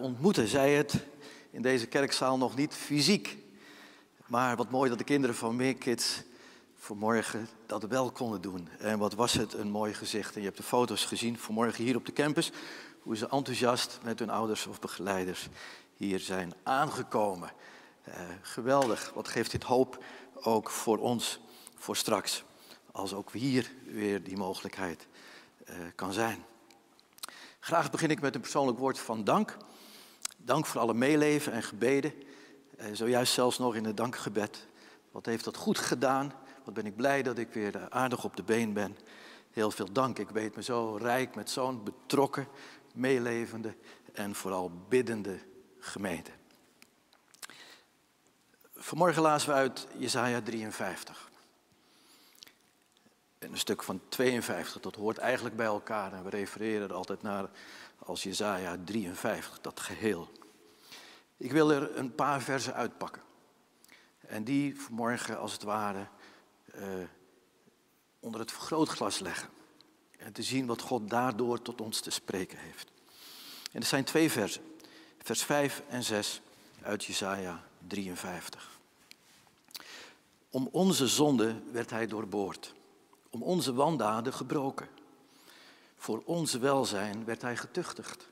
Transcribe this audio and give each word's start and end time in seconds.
ontmoeten. 0.00 0.48
Zij 0.48 0.74
het 0.74 0.94
in 1.50 1.62
deze 1.62 1.86
kerkzaal 1.86 2.38
nog 2.38 2.56
niet 2.56 2.74
fysiek. 2.74 3.36
Maar 4.26 4.56
wat 4.56 4.70
mooi 4.70 4.88
dat 4.88 4.98
de 4.98 5.04
kinderen 5.04 5.36
van 5.36 5.56
Meerkids 5.56 6.22
vanmorgen 6.74 7.48
dat 7.66 7.82
wel 7.82 8.10
konden 8.10 8.40
doen. 8.40 8.68
En 8.78 8.98
wat 8.98 9.14
was 9.14 9.32
het 9.32 9.52
een 9.52 9.70
mooi 9.70 9.94
gezicht. 9.94 10.34
En 10.34 10.40
je 10.40 10.46
hebt 10.46 10.58
de 10.58 10.62
foto's 10.62 11.04
gezien 11.04 11.38
vanmorgen 11.38 11.84
hier 11.84 11.96
op 11.96 12.06
de 12.06 12.12
campus. 12.12 12.52
Hoe 13.02 13.16
ze 13.16 13.28
enthousiast 13.28 13.98
met 14.02 14.18
hun 14.18 14.30
ouders 14.30 14.66
of 14.66 14.80
begeleiders 14.80 15.48
hier 15.96 16.18
zijn 16.18 16.52
aangekomen. 16.62 17.50
Eh, 18.02 18.14
geweldig. 18.42 19.12
Wat 19.14 19.28
geeft 19.28 19.50
dit 19.50 19.62
hoop 19.62 20.04
ook 20.34 20.70
voor 20.70 20.98
ons, 20.98 21.40
voor 21.76 21.96
straks. 21.96 22.44
Als 22.92 23.14
ook 23.14 23.32
hier 23.32 23.70
weer 23.84 24.22
die 24.22 24.36
mogelijkheid 24.36 25.06
uh, 25.68 25.74
kan 25.94 26.12
zijn. 26.12 26.44
Graag 27.68 27.90
begin 27.90 28.10
ik 28.10 28.20
met 28.20 28.34
een 28.34 28.40
persoonlijk 28.40 28.78
woord 28.78 28.98
van 28.98 29.24
dank. 29.24 29.56
Dank 30.36 30.66
voor 30.66 30.80
alle 30.80 30.94
meeleven 30.94 31.52
en 31.52 31.62
gebeden. 31.62 32.12
Uh, 32.80 32.86
zojuist 32.92 33.32
zelfs 33.32 33.58
nog 33.58 33.74
in 33.74 33.84
het 33.84 33.96
dankgebed. 33.96 34.66
Wat 35.10 35.26
heeft 35.26 35.44
dat 35.44 35.56
goed 35.56 35.78
gedaan? 35.78 36.32
Wat 36.64 36.74
ben 36.74 36.86
ik 36.86 36.96
blij 36.96 37.22
dat 37.22 37.38
ik 37.38 37.52
weer 37.52 37.90
aardig 37.90 38.24
op 38.24 38.36
de 38.36 38.42
been 38.42 38.72
ben. 38.72 38.96
Heel 39.50 39.70
veel 39.70 39.92
dank. 39.92 40.18
Ik 40.18 40.30
weet 40.30 40.56
me 40.56 40.62
zo 40.62 40.96
rijk 40.96 41.34
met 41.34 41.50
zo'n 41.50 41.84
betrokken, 41.84 42.48
meelevende 42.94 43.76
en 44.12 44.34
vooral 44.34 44.70
biddende 44.88 45.38
gemeente. 45.78 46.30
Vanmorgen 48.76 49.22
lazen 49.22 49.48
we 49.48 49.54
uit 49.54 49.86
Jesaja 49.96 50.40
53. 50.42 51.30
En 53.38 53.52
een 53.52 53.58
stuk 53.58 53.82
van 53.82 54.00
52, 54.08 54.80
dat 54.80 54.94
hoort 54.94 55.18
eigenlijk 55.18 55.56
bij 55.56 55.66
elkaar. 55.66 56.12
En 56.12 56.24
we 56.24 56.30
refereren 56.30 56.88
er 56.88 56.94
altijd 56.94 57.22
naar 57.22 57.50
als 57.98 58.22
Jezaja 58.22 58.76
53, 58.84 59.60
dat 59.60 59.80
geheel. 59.80 60.28
Ik 61.36 61.52
wil 61.52 61.70
er 61.70 61.96
een 61.96 62.14
paar 62.14 62.40
versen 62.40 62.74
uitpakken. 62.74 63.22
En 64.18 64.44
die 64.44 64.80
vanmorgen 64.80 65.38
als 65.38 65.52
het 65.52 65.62
ware 65.62 66.06
uh, 66.74 66.82
onder 68.20 68.40
het 68.40 68.52
vergrootglas 68.52 69.18
leggen. 69.18 69.48
En 70.18 70.32
te 70.32 70.42
zien 70.42 70.66
wat 70.66 70.80
God 70.80 71.10
daardoor 71.10 71.62
tot 71.62 71.80
ons 71.80 72.00
te 72.00 72.10
spreken 72.10 72.58
heeft. 72.58 72.90
En 73.72 73.80
er 73.80 73.86
zijn 73.86 74.04
twee 74.04 74.30
versen. 74.30 74.62
Vers 75.22 75.42
5 75.42 75.82
en 75.88 76.02
6 76.02 76.40
uit 76.82 77.04
Jesaja 77.04 77.64
53. 77.86 78.78
Om 80.50 80.68
onze 80.72 81.06
zonde 81.06 81.62
werd 81.72 81.90
hij 81.90 82.06
doorboord 82.06 82.74
om 83.30 83.42
onze 83.42 83.72
wandaden 83.72 84.32
gebroken. 84.32 84.88
Voor 85.96 86.22
ons 86.24 86.54
welzijn 86.54 87.24
werd 87.24 87.42
hij 87.42 87.56
getuchtigd. 87.56 88.28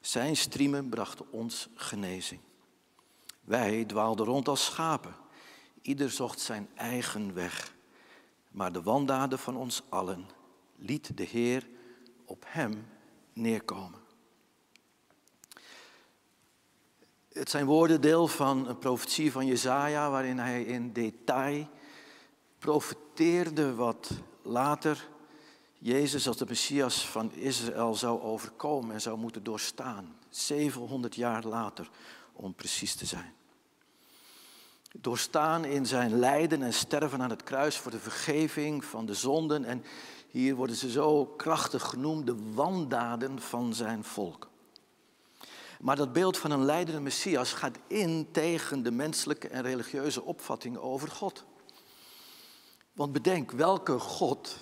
Zijn 0.00 0.36
striemen 0.36 0.88
brachten 0.88 1.32
ons 1.32 1.68
genezing. 1.74 2.40
Wij 3.40 3.84
dwaalden 3.84 4.26
rond 4.26 4.48
als 4.48 4.64
schapen. 4.64 5.14
Ieder 5.82 6.10
zocht 6.10 6.40
zijn 6.40 6.68
eigen 6.74 7.34
weg. 7.34 7.74
Maar 8.50 8.72
de 8.72 8.82
wandaden 8.82 9.38
van 9.38 9.56
ons 9.56 9.82
allen 9.88 10.26
liet 10.76 11.16
de 11.16 11.24
Heer 11.24 11.68
op 12.24 12.44
hem 12.46 12.86
neerkomen. 13.32 14.00
Het 17.32 17.50
zijn 17.50 17.66
woorden 17.66 18.00
deel 18.00 18.28
van 18.28 18.68
een 18.68 18.78
profetie 18.78 19.32
van 19.32 19.46
Jezaja 19.46 20.10
waarin 20.10 20.38
hij 20.38 20.62
in 20.62 20.92
detail 20.92 21.68
wat 23.74 24.10
later 24.42 25.08
Jezus 25.78 26.28
als 26.28 26.36
de 26.36 26.44
Messias 26.48 27.06
van 27.06 27.32
Israël 27.32 27.94
zou 27.94 28.20
overkomen 28.20 28.94
en 28.94 29.00
zou 29.00 29.18
moeten 29.18 29.42
doorstaan. 29.42 30.16
700 30.28 31.14
jaar 31.14 31.44
later, 31.44 31.90
om 32.32 32.54
precies 32.54 32.94
te 32.94 33.06
zijn. 33.06 33.32
Doorstaan 34.92 35.64
in 35.64 35.86
zijn 35.86 36.18
lijden 36.18 36.62
en 36.62 36.72
sterven 36.72 37.22
aan 37.22 37.30
het 37.30 37.42
kruis 37.42 37.76
voor 37.76 37.90
de 37.90 37.98
vergeving 37.98 38.84
van 38.84 39.06
de 39.06 39.14
zonden. 39.14 39.64
En 39.64 39.84
hier 40.28 40.54
worden 40.54 40.76
ze 40.76 40.90
zo 40.90 41.26
krachtig 41.26 41.82
genoemd, 41.82 42.26
de 42.26 42.52
wandaden 42.54 43.40
van 43.40 43.74
zijn 43.74 44.04
volk. 44.04 44.48
Maar 45.80 45.96
dat 45.96 46.12
beeld 46.12 46.38
van 46.38 46.50
een 46.50 46.64
leidende 46.64 47.00
Messias 47.00 47.52
gaat 47.52 47.78
in 47.86 48.28
tegen 48.30 48.82
de 48.82 48.90
menselijke 48.90 49.48
en 49.48 49.62
religieuze 49.62 50.22
opvatting 50.22 50.76
over 50.76 51.08
God. 51.08 51.48
Want 53.00 53.12
bedenk, 53.12 53.50
welke 53.50 53.98
God 53.98 54.56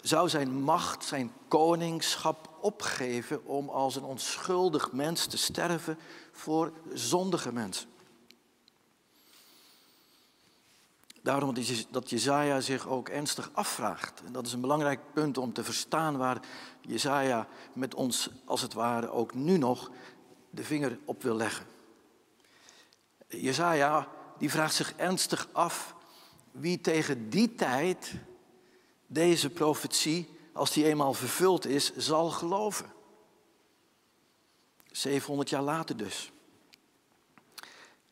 zou 0.00 0.28
zijn 0.28 0.62
macht, 0.62 1.04
zijn 1.04 1.32
koningschap 1.48 2.56
opgeven 2.60 3.44
om 3.44 3.68
als 3.68 3.96
een 3.96 4.04
onschuldig 4.04 4.92
mens 4.92 5.26
te 5.26 5.36
sterven 5.36 5.98
voor 6.32 6.72
zondige 6.92 7.52
mensen? 7.52 7.88
Daarom 11.22 11.54
dat 11.90 12.10
Jezaja 12.10 12.60
zich 12.60 12.88
ook 12.88 13.08
ernstig 13.08 13.50
afvraagt. 13.52 14.22
En 14.26 14.32
dat 14.32 14.46
is 14.46 14.52
een 14.52 14.60
belangrijk 14.60 15.00
punt 15.12 15.38
om 15.38 15.52
te 15.52 15.64
verstaan 15.64 16.16
waar 16.16 16.40
Jezaja 16.80 17.46
met 17.72 17.94
ons, 17.94 18.30
als 18.44 18.60
het 18.60 18.72
ware, 18.72 19.10
ook 19.10 19.34
nu 19.34 19.58
nog 19.58 19.90
de 20.50 20.64
vinger 20.64 20.98
op 21.04 21.22
wil 21.22 21.36
leggen. 21.36 21.66
Jezaja 23.28 24.08
die 24.38 24.50
vraagt 24.50 24.74
zich 24.74 24.94
ernstig 24.96 25.48
af 25.52 25.94
wie 26.52 26.80
tegen 26.80 27.30
die 27.30 27.54
tijd 27.54 28.12
deze 29.06 29.50
profetie, 29.50 30.28
als 30.52 30.72
die 30.72 30.84
eenmaal 30.84 31.14
vervuld 31.14 31.66
is, 31.66 31.96
zal 31.96 32.30
geloven. 32.30 32.92
700 34.90 35.48
jaar 35.48 35.62
later 35.62 35.96
dus. 35.96 36.32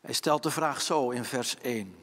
Hij 0.01 0.13
stelt 0.13 0.43
de 0.43 0.51
vraag 0.51 0.81
zo 0.81 1.09
in 1.09 1.25
vers 1.25 1.57
1. 1.57 1.95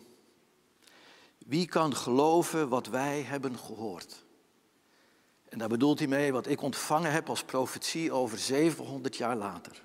Wie 1.38 1.66
kan 1.66 1.97
geloven 1.97 2.69
wat 2.69 2.87
wij 2.87 3.22
hebben 3.22 3.59
gehoord? 3.59 4.25
En 5.49 5.59
daar 5.59 5.69
bedoelt 5.69 5.99
hij 5.99 6.09
mee 6.09 6.32
wat 6.32 6.47
ik 6.47 6.62
ontvangen 6.62 7.12
heb 7.12 7.28
als 7.28 7.44
profetie 7.44 8.12
over 8.12 8.38
700 8.38 9.16
jaar 9.16 9.37
later. 9.37 9.84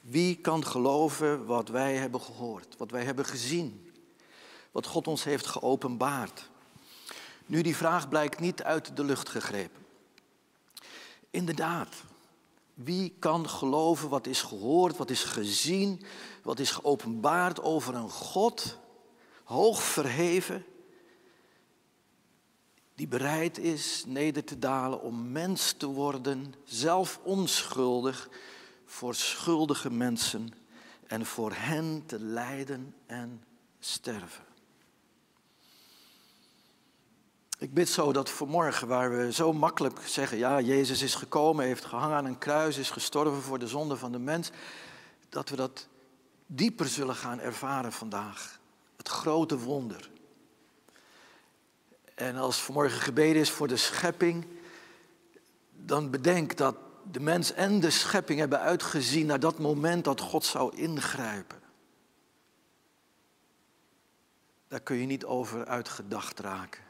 Wie 0.00 0.36
kan 0.36 0.66
geloven 0.66 1.46
wat 1.46 1.68
wij 1.68 1.96
hebben 1.96 2.20
gehoord, 2.20 2.76
wat 2.76 2.90
wij 2.90 3.04
hebben 3.04 3.24
gezien? 3.24 3.89
Wat 4.70 4.86
God 4.86 5.06
ons 5.08 5.24
heeft 5.24 5.46
geopenbaard. 5.46 6.50
Nu, 7.46 7.62
die 7.62 7.76
vraag 7.76 8.08
blijkt 8.08 8.40
niet 8.40 8.62
uit 8.62 8.96
de 8.96 9.04
lucht 9.04 9.28
gegrepen. 9.28 9.86
Inderdaad, 11.30 11.94
wie 12.74 13.16
kan 13.18 13.48
geloven 13.48 14.08
wat 14.08 14.26
is 14.26 14.42
gehoord, 14.42 14.96
wat 14.96 15.10
is 15.10 15.24
gezien, 15.24 16.02
wat 16.42 16.58
is 16.58 16.70
geopenbaard 16.70 17.62
over 17.62 17.94
een 17.94 18.10
God, 18.10 18.78
hoog 19.44 19.82
verheven, 19.82 20.64
die 22.94 23.08
bereid 23.08 23.58
is 23.58 24.04
neder 24.06 24.44
te 24.44 24.58
dalen 24.58 25.02
om 25.02 25.32
mens 25.32 25.72
te 25.72 25.86
worden, 25.86 26.54
zelf 26.64 27.20
onschuldig, 27.22 28.28
voor 28.86 29.14
schuldige 29.14 29.90
mensen 29.90 30.52
en 31.06 31.26
voor 31.26 31.52
hen 31.54 32.02
te 32.06 32.20
lijden 32.20 32.94
en 33.06 33.44
sterven. 33.78 34.49
Ik 37.60 37.74
bid 37.74 37.88
zo 37.88 38.12
dat 38.12 38.30
vanmorgen, 38.30 38.88
waar 38.88 39.16
we 39.16 39.32
zo 39.32 39.52
makkelijk 39.52 40.00
zeggen, 40.04 40.38
ja, 40.38 40.60
Jezus 40.60 41.02
is 41.02 41.14
gekomen, 41.14 41.64
heeft 41.64 41.84
gehangen 41.84 42.16
aan 42.16 42.24
een 42.24 42.38
kruis, 42.38 42.78
is 42.78 42.90
gestorven 42.90 43.42
voor 43.42 43.58
de 43.58 43.66
zonde 43.66 43.96
van 43.96 44.12
de 44.12 44.18
mens, 44.18 44.50
dat 45.28 45.48
we 45.48 45.56
dat 45.56 45.88
dieper 46.46 46.86
zullen 46.86 47.14
gaan 47.14 47.40
ervaren 47.40 47.92
vandaag. 47.92 48.58
Het 48.96 49.08
grote 49.08 49.58
wonder. 49.58 50.10
En 52.14 52.36
als 52.36 52.62
vanmorgen 52.62 53.00
gebeden 53.00 53.40
is 53.40 53.50
voor 53.50 53.68
de 53.68 53.76
schepping, 53.76 54.46
dan 55.72 56.10
bedenk 56.10 56.56
dat 56.56 56.76
de 57.10 57.20
mens 57.20 57.52
en 57.52 57.80
de 57.80 57.90
schepping 57.90 58.38
hebben 58.38 58.60
uitgezien 58.60 59.26
naar 59.26 59.40
dat 59.40 59.58
moment 59.58 60.04
dat 60.04 60.20
God 60.20 60.44
zou 60.44 60.76
ingrijpen. 60.76 61.60
Daar 64.68 64.80
kun 64.80 64.96
je 64.96 65.06
niet 65.06 65.24
over 65.24 65.66
uitgedacht 65.66 66.38
raken. 66.38 66.88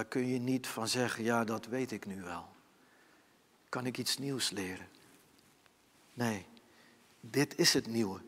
Daar 0.00 0.08
kun 0.08 0.26
je 0.26 0.38
niet 0.38 0.66
van 0.66 0.88
zeggen, 0.88 1.24
ja, 1.24 1.44
dat 1.44 1.66
weet 1.66 1.92
ik 1.92 2.06
nu 2.06 2.22
wel. 2.22 2.46
Kan 3.68 3.86
ik 3.86 3.98
iets 3.98 4.18
nieuws 4.18 4.50
leren? 4.50 4.88
Nee, 6.14 6.46
Dit 7.20 7.58
is 7.58 7.72
het 7.72 7.86
nieuwe. 7.86 8.20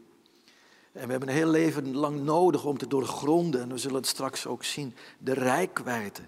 En 0.93 1.05
we 1.05 1.11
hebben 1.11 1.29
een 1.29 1.35
heel 1.35 1.51
leven 1.51 1.97
lang 1.97 2.21
nodig 2.21 2.65
om 2.65 2.79
te 2.79 2.87
doorgronden, 2.87 3.61
en 3.61 3.69
we 3.69 3.79
zullen 3.79 3.97
het 3.97 4.07
straks 4.07 4.47
ook 4.47 4.65
zien, 4.65 4.95
de 5.19 5.33
rijkwijde 5.33 6.23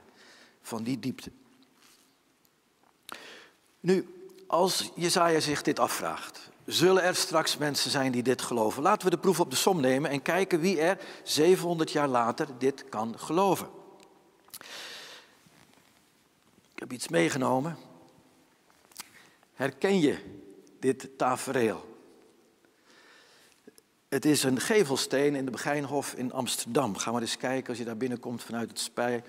van 0.63 0.83
die 0.83 0.99
diepte. 0.99 1.31
Nu, 3.81 4.09
als 4.47 4.91
Jezaja 4.95 5.41
zich 5.41 5.63
dit 5.63 5.79
afvraagt, 5.79 6.51
zullen 6.67 7.03
er 7.03 7.15
straks 7.15 7.57
mensen 7.57 7.91
zijn 7.91 8.13
die 8.13 8.23
dit 8.23 8.43
geloven? 8.43 8.83
Laten 8.83 9.05
we 9.05 9.15
de 9.15 9.21
proef 9.21 9.41
op 9.41 9.51
de 9.51 9.57
som 9.57 9.81
nemen 9.81 10.11
en 10.11 10.23
kijken 10.23 10.61
wie 10.61 10.81
er 10.81 10.99
700 11.23 11.91
jaar 11.91 12.09
later 12.09 12.49
dit 12.59 12.89
kan 12.89 13.19
geloven. 13.19 13.83
Ik 16.75 16.81
heb 16.81 16.93
iets 16.93 17.09
meegenomen. 17.09 17.77
Herken 19.53 20.01
je 20.01 20.19
dit 20.81 21.09
tafereel? 21.17 21.99
Het 24.09 24.25
is 24.25 24.43
een 24.43 24.61
gevelsteen 24.61 25.35
in 25.35 25.45
de 25.45 25.51
Begijnhof 25.51 26.15
in 26.15 26.33
Amsterdam. 26.33 26.97
Ga 26.97 27.11
maar 27.11 27.21
eens 27.21 27.37
kijken 27.37 27.69
als 27.69 27.79
je 27.79 27.85
daar 27.85 27.97
binnenkomt 27.97 28.43
vanuit 28.43 28.69
het 28.69 28.79
spij, 28.79 29.23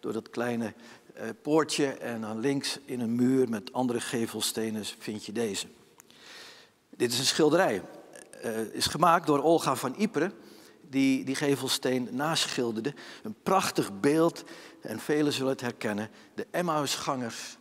door 0.00 0.12
dat 0.12 0.30
kleine 0.30 0.74
eh, 1.14 1.28
poortje 1.42 1.86
en 1.86 2.20
dan 2.20 2.38
links 2.38 2.78
in 2.84 3.00
een 3.00 3.14
muur 3.14 3.48
met 3.48 3.72
andere 3.72 4.00
gevelstenen 4.00 4.84
vind 4.98 5.24
je 5.24 5.32
deze. 5.32 5.66
Dit 6.90 7.12
is 7.12 7.18
een 7.18 7.24
schilderij. 7.24 7.82
Uh, 8.44 8.74
is 8.74 8.86
gemaakt 8.86 9.26
door 9.26 9.42
Olga 9.42 9.76
van 9.76 9.94
Ypres, 9.98 10.32
die 10.80 11.24
die 11.24 11.34
gevelsteen 11.34 12.08
naschilderde. 12.10 12.94
Een 13.22 13.36
prachtig 13.42 14.00
beeld 14.00 14.44
en 14.84 15.00
velen 15.00 15.32
zullen 15.32 15.52
het 15.52 15.60
herkennen. 15.60 16.10
De 16.34 16.46
Emmausgangers 16.50 17.56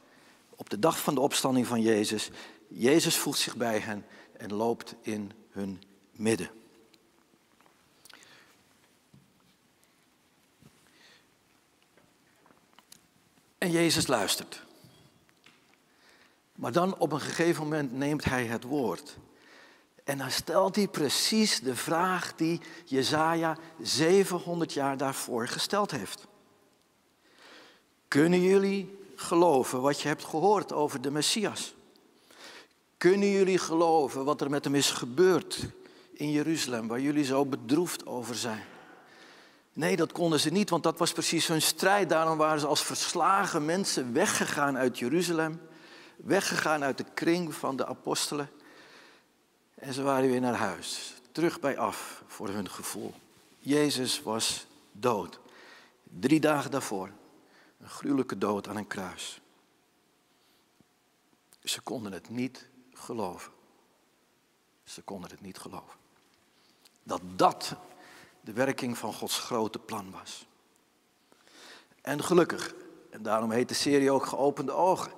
op 0.55 0.69
de 0.69 0.79
dag 0.79 0.99
van 0.99 1.15
de 1.15 1.21
opstanding 1.21 1.67
van 1.67 1.81
Jezus. 1.81 2.29
Jezus 2.67 3.17
voegt 3.17 3.39
zich 3.39 3.55
bij 3.55 3.79
hen 3.79 4.05
en 4.37 4.53
loopt 4.53 4.95
in 5.01 5.31
hun 5.51 5.83
midden. 6.11 6.49
En 13.57 13.71
Jezus 13.71 14.07
luistert. 14.07 14.63
Maar 16.55 16.71
dan 16.71 16.97
op 16.97 17.11
een 17.11 17.21
gegeven 17.21 17.63
moment 17.63 17.91
neemt 17.91 18.23
hij 18.23 18.45
het 18.45 18.63
woord. 18.63 19.17
En 20.03 20.17
dan 20.17 20.31
stelt 20.31 20.75
hij 20.75 20.87
precies 20.87 21.59
de 21.59 21.75
vraag 21.75 22.35
die 22.35 22.61
Jezaja 22.85 23.57
700 23.81 24.73
jaar 24.73 24.97
daarvoor 24.97 25.47
gesteld 25.47 25.91
heeft. 25.91 26.27
Kunnen 28.11 28.41
jullie 28.41 28.97
geloven 29.15 29.81
wat 29.81 30.01
je 30.01 30.07
hebt 30.07 30.23
gehoord 30.23 30.73
over 30.73 31.01
de 31.01 31.11
Messias? 31.11 31.73
Kunnen 32.97 33.29
jullie 33.29 33.57
geloven 33.57 34.25
wat 34.25 34.41
er 34.41 34.49
met 34.49 34.63
hem 34.63 34.75
is 34.75 34.91
gebeurd 34.91 35.59
in 36.13 36.31
Jeruzalem, 36.31 36.87
waar 36.87 36.99
jullie 36.99 37.23
zo 37.23 37.45
bedroefd 37.45 38.05
over 38.05 38.35
zijn? 38.35 38.63
Nee, 39.73 39.95
dat 39.95 40.11
konden 40.11 40.39
ze 40.39 40.49
niet, 40.49 40.69
want 40.69 40.83
dat 40.83 40.97
was 40.97 41.11
precies 41.11 41.47
hun 41.47 41.61
strijd. 41.61 42.09
Daarom 42.09 42.37
waren 42.37 42.59
ze 42.59 42.67
als 42.67 42.83
verslagen 42.83 43.65
mensen 43.65 44.13
weggegaan 44.13 44.77
uit 44.77 44.99
Jeruzalem, 44.99 45.61
weggegaan 46.15 46.83
uit 46.83 46.97
de 46.97 47.05
kring 47.13 47.55
van 47.55 47.75
de 47.75 47.85
apostelen. 47.85 48.49
En 49.75 49.93
ze 49.93 50.01
waren 50.01 50.29
weer 50.29 50.41
naar 50.41 50.55
huis, 50.55 51.13
terug 51.31 51.59
bij 51.59 51.77
af 51.77 52.23
voor 52.27 52.49
hun 52.49 52.69
gevoel. 52.69 53.13
Jezus 53.59 54.21
was 54.21 54.65
dood. 54.91 55.39
Drie 56.03 56.39
dagen 56.39 56.71
daarvoor, 56.71 57.09
een 57.81 57.89
gruwelijke 57.89 58.37
dood 58.37 58.67
aan 58.67 58.75
een 58.75 58.87
kruis. 58.87 59.41
Ze 61.63 61.81
konden 61.81 62.11
het 62.11 62.29
niet 62.29 62.69
geloven. 62.93 63.51
Ze 64.83 65.01
konden 65.01 65.29
het 65.29 65.41
niet 65.41 65.57
geloven. 65.57 65.99
Dat 67.03 67.21
dat 67.35 67.75
de 68.41 68.53
werking 68.53 68.97
van 68.97 69.13
Gods 69.13 69.39
grote 69.39 69.79
plan 69.79 70.11
was. 70.11 70.47
En 72.01 72.23
gelukkig, 72.23 72.73
en 73.09 73.23
daarom 73.23 73.51
heet 73.51 73.69
de 73.69 73.75
serie 73.75 74.11
ook 74.11 74.25
Geopende 74.25 74.71
Ogen. 74.71 75.11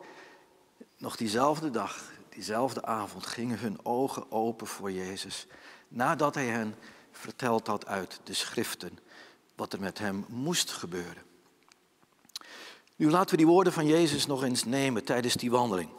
Nog 0.98 1.16
diezelfde 1.16 1.70
dag, 1.70 2.12
diezelfde 2.30 2.86
avond 2.86 3.26
gingen 3.26 3.60
hun 3.60 3.86
ogen 3.86 4.32
open 4.32 4.68
voor 4.68 4.92
Jezus. 4.92 5.48
Nadat 5.88 6.36
hij 6.36 6.48
hen 6.48 6.76
verteld 7.12 7.68
had 7.68 7.86
uit 7.86 8.20
de 8.24 8.34
schriften 8.34 9.00
wat 9.56 9.74
er 9.74 9.80
met 9.80 9.98
hem 10.00 10.26
moest 10.28 10.72
gebeuren. 10.72 11.33
Nu 12.96 13.10
laten 13.10 13.30
we 13.30 13.38
die 13.38 13.48
woorden 13.48 13.74
van 13.74 13.88
Jezus 13.88 14.26
nog 14.26 14.44
eens 14.44 14.64
nemen 14.64 15.04
tijdens 15.04 15.36
die 15.36 15.52
wandeling. 15.52 15.90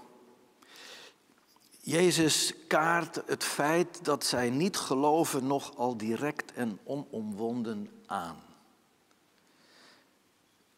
Jezus 1.81 2.55
kaart 2.69 3.23
het 3.27 3.45
feit 3.45 4.05
dat 4.05 4.25
zij 4.25 4.51
niet 4.51 4.77
geloven 4.77 5.47
nogal 5.47 5.97
direct 5.97 6.53
en 6.53 6.79
onomwonden 6.85 7.91
aan. 8.07 8.37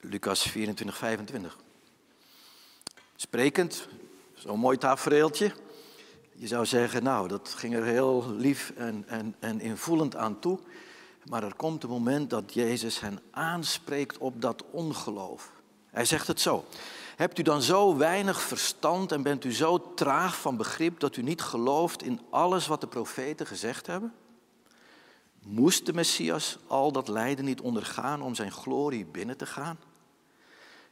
Lucas 0.00 0.42
24, 0.42 0.96
25. 0.96 1.56
Sprekend, 3.16 3.88
zo'n 4.34 4.58
mooi 4.58 4.78
tafereeltje. 4.78 5.52
Je 6.32 6.46
zou 6.46 6.66
zeggen, 6.66 7.02
nou, 7.02 7.28
dat 7.28 7.54
ging 7.56 7.74
er 7.74 7.84
heel 7.84 8.30
lief 8.30 8.72
en, 8.76 9.04
en, 9.08 9.34
en 9.38 9.60
invoelend 9.60 10.16
aan 10.16 10.38
toe. 10.38 10.58
Maar 11.28 11.42
er 11.42 11.54
komt 11.54 11.82
een 11.82 11.88
moment 11.88 12.30
dat 12.30 12.54
Jezus 12.54 13.00
hen 13.00 13.20
aanspreekt 13.30 14.19
op 14.19 14.40
dat 14.40 14.64
ongeloof. 14.70 15.52
Hij 15.96 16.04
zegt 16.04 16.26
het 16.26 16.40
zo. 16.40 16.64
Hebt 17.16 17.38
u 17.38 17.43
dan 17.43 17.62
zo 17.62 17.96
weinig 17.96 18.40
verstand 18.40 19.12
en 19.12 19.22
bent 19.22 19.44
u 19.44 19.52
zo 19.52 19.94
traag 19.94 20.40
van 20.40 20.56
begrip 20.56 21.00
dat 21.00 21.16
u 21.16 21.22
niet 21.22 21.40
gelooft 21.40 22.02
in 22.02 22.20
alles 22.31 22.66
wat 22.66 22.81
de 22.81 22.87
profeten 22.87 23.46
gezegd 23.46 23.87
hebben? 23.87 24.14
Moest 25.43 25.87
de 25.87 25.93
Messias 25.93 26.58
al 26.66 26.93
dat 26.93 27.08
lijden 27.08 27.44
niet 27.44 27.60
ondergaan 27.60 28.22
om 28.22 28.34
zijn 28.34 28.52
glorie 28.52 29.04
binnen 29.04 29.37
te 29.37 29.46
gaan? 29.46 29.78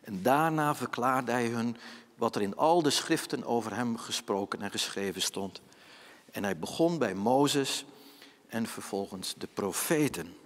En 0.00 0.22
daarna 0.22 0.74
verklaarde 0.74 1.32
hij 1.32 1.46
hun 1.46 1.76
wat 2.16 2.36
er 2.36 2.42
in 2.42 2.56
al 2.56 2.82
de 2.82 2.90
schriften 2.90 3.44
over 3.44 3.74
hem 3.74 3.98
gesproken 3.98 4.62
en 4.62 4.70
geschreven 4.70 5.22
stond. 5.22 5.60
En 6.30 6.44
hij 6.44 6.58
begon 6.58 6.98
bij 6.98 7.14
Mozes 7.14 7.84
en 8.46 8.66
vervolgens 8.66 9.34
de 9.38 9.48
profeten. 9.54 10.36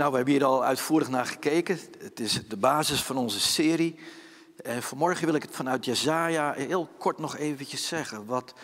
Nou, 0.00 0.12
we 0.12 0.18
hebben 0.18 0.34
hier 0.34 0.44
al 0.44 0.64
uitvoerig 0.64 1.08
naar 1.08 1.26
gekeken. 1.26 1.80
Het 1.98 2.20
is 2.20 2.48
de 2.48 2.56
basis 2.56 3.02
van 3.02 3.16
onze 3.16 3.40
serie. 3.40 3.98
En 4.62 4.82
vanmorgen 4.82 5.26
wil 5.26 5.34
ik 5.34 5.42
het 5.42 5.54
vanuit 5.54 5.84
Jezaja 5.84 6.52
heel 6.52 6.88
kort 6.98 7.18
nog 7.18 7.36
eventjes 7.36 7.86
zeggen. 7.86 8.26
Wat 8.26 8.54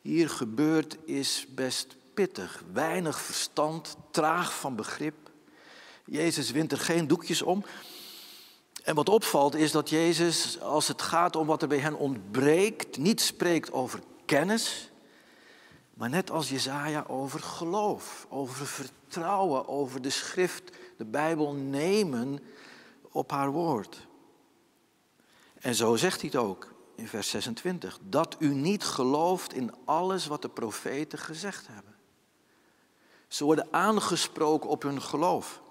hier 0.00 0.30
gebeurt 0.30 0.96
is 1.04 1.46
best 1.50 1.96
pittig. 2.14 2.62
Weinig 2.72 3.20
verstand, 3.20 3.96
traag 4.10 4.58
van 4.58 4.76
begrip. 4.76 5.14
Jezus 6.04 6.50
wint 6.50 6.72
er 6.72 6.78
geen 6.78 7.06
doekjes 7.06 7.42
om. 7.42 7.64
En 8.82 8.94
wat 8.94 9.08
opvalt 9.08 9.54
is 9.54 9.72
dat 9.72 9.90
Jezus, 9.90 10.60
als 10.60 10.88
het 10.88 11.02
gaat 11.02 11.36
om 11.36 11.46
wat 11.46 11.62
er 11.62 11.68
bij 11.68 11.78
hen 11.78 11.96
ontbreekt, 11.98 12.98
niet 12.98 13.20
spreekt 13.20 13.72
over 13.72 14.00
kennis, 14.24 14.90
maar 15.94 16.08
net 16.10 16.30
als 16.30 16.48
Jezaja 16.48 17.04
over 17.08 17.40
geloof, 17.40 18.26
over 18.28 18.66
vertrouwen, 18.66 19.68
over 19.68 20.02
de 20.02 20.10
schrift, 20.10 20.70
de 20.96 21.04
Bijbel 21.04 21.52
nemen 21.52 22.38
op 23.10 23.30
haar 23.30 23.50
woord. 23.50 24.06
En 25.60 25.74
zo 25.74 25.96
zegt 25.96 26.20
hij 26.20 26.30
het 26.32 26.40
ook 26.40 26.72
in 26.94 27.08
vers 27.08 27.28
26, 27.28 27.98
dat 28.02 28.36
u 28.38 28.54
niet 28.54 28.84
gelooft 28.84 29.52
in 29.52 29.74
alles 29.84 30.26
wat 30.26 30.42
de 30.42 30.48
profeten 30.48 31.18
gezegd 31.18 31.66
hebben. 31.66 31.94
Ze 33.28 33.44
worden 33.44 33.68
aangesproken 33.70 34.70
op 34.70 34.82
hun 34.82 35.02
geloof. 35.02 35.62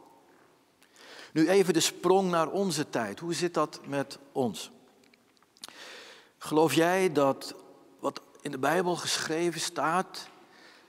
Nu 1.33 1.49
even 1.49 1.73
de 1.73 1.79
sprong 1.79 2.29
naar 2.29 2.51
onze 2.51 2.89
tijd. 2.89 3.19
Hoe 3.19 3.33
zit 3.33 3.53
dat 3.53 3.79
met 3.87 4.19
ons? 4.31 4.71
Geloof 6.37 6.73
jij 6.73 7.11
dat 7.11 7.55
wat 7.99 8.21
in 8.41 8.51
de 8.51 8.59
Bijbel 8.59 8.95
geschreven 8.95 9.61
staat, 9.61 10.27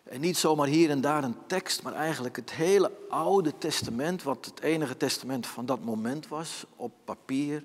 en 0.05 0.21
niet 0.21 0.37
zomaar 0.37 0.67
hier 0.67 0.91
en 0.91 1.01
daar 1.01 1.25
een 1.25 1.47
tekst, 1.47 1.83
maar 1.83 1.93
eigenlijk 1.93 2.37
het 2.37 2.53
hele 2.53 2.93
Oude 3.09 3.59
Testament, 3.59 4.23
wat 4.23 4.45
het 4.45 4.61
enige 4.61 4.97
testament 4.97 5.47
van 5.47 5.67
dat 5.67 5.85
moment 5.85 6.29
was, 6.29 6.65
op 6.77 6.93
papier. 7.05 7.65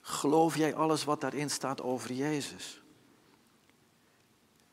Geloof 0.00 0.56
jij 0.56 0.74
alles 0.74 1.04
wat 1.04 1.20
daarin 1.20 1.50
staat 1.50 1.82
over 1.82 2.12
Jezus? 2.12 2.82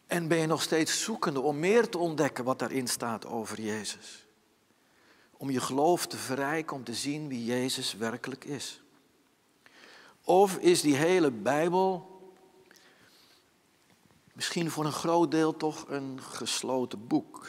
En 0.08 0.28
ben 0.28 0.38
je 0.38 0.48
nog 0.48 0.62
steeds 0.62 1.04
zoekende 1.04 1.42
om 1.42 1.60
meer 1.60 1.90
te 1.90 1.98
ontdekken 1.98 2.44
wat 2.44 2.60
daarin 2.60 2.88
staat 2.88 3.26
over 3.26 3.62
Jezus? 3.62 4.28
Om 5.38 5.50
je 5.50 5.60
geloof 5.60 6.08
te 6.08 6.18
verrijken, 6.18 6.76
om 6.76 6.84
te 6.84 6.94
zien 6.94 7.28
wie 7.28 7.46
Jezus 7.46 7.94
werkelijk 7.94 8.46
is. 8.46 8.82
Of 10.24 10.58
is 10.58 10.82
die 10.82 10.96
hele 10.96 11.32
Bijbel 11.32 12.15
misschien 14.36 14.72
voor 14.72 14.86
een 14.86 14.92
groot 14.92 15.32
deel 15.32 15.58
toch 15.58 15.86
een 15.88 16.22
gesloten 16.22 17.08
boek? 17.08 17.48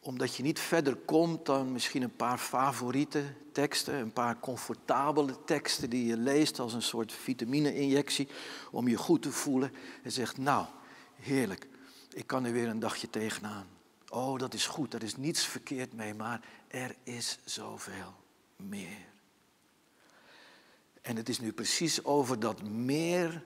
Omdat 0.00 0.34
je 0.36 0.42
niet 0.42 0.60
verder 0.60 0.96
komt 0.96 1.46
dan 1.46 1.72
misschien 1.72 2.02
een 2.02 2.16
paar 2.16 2.38
favoriete 2.38 3.22
teksten, 3.52 3.94
een 3.94 4.12
paar 4.12 4.40
comfortabele 4.40 5.44
teksten 5.44 5.90
die 5.90 6.06
je 6.06 6.16
leest 6.16 6.58
als 6.58 6.72
een 6.72 6.82
soort 6.82 7.12
vitamine-injectie 7.12 8.28
om 8.70 8.88
je 8.88 8.96
goed 8.96 9.22
te 9.22 9.32
voelen. 9.32 9.72
En 10.02 10.12
zegt, 10.12 10.38
nou, 10.38 10.66
heerlijk, 11.14 11.68
Ik 12.12 12.26
kan 12.26 12.44
er 12.44 12.52
weer 12.52 12.68
een 12.68 12.78
dagje 12.78 13.10
tegenaan. 13.10 13.66
Oh, 14.08 14.38
dat 14.38 14.54
is 14.54 14.66
goed, 14.66 14.94
er 14.94 15.02
is 15.02 15.16
niets 15.16 15.46
verkeerd 15.46 15.92
mee, 15.92 16.14
maar 16.14 16.40
er 16.68 16.96
is 17.02 17.38
zoveel 17.44 18.14
meer. 18.56 19.12
En 21.02 21.16
het 21.16 21.28
is 21.28 21.40
nu 21.40 21.52
precies 21.52 22.04
over 22.04 22.40
dat 22.40 22.62
meer 22.62 23.44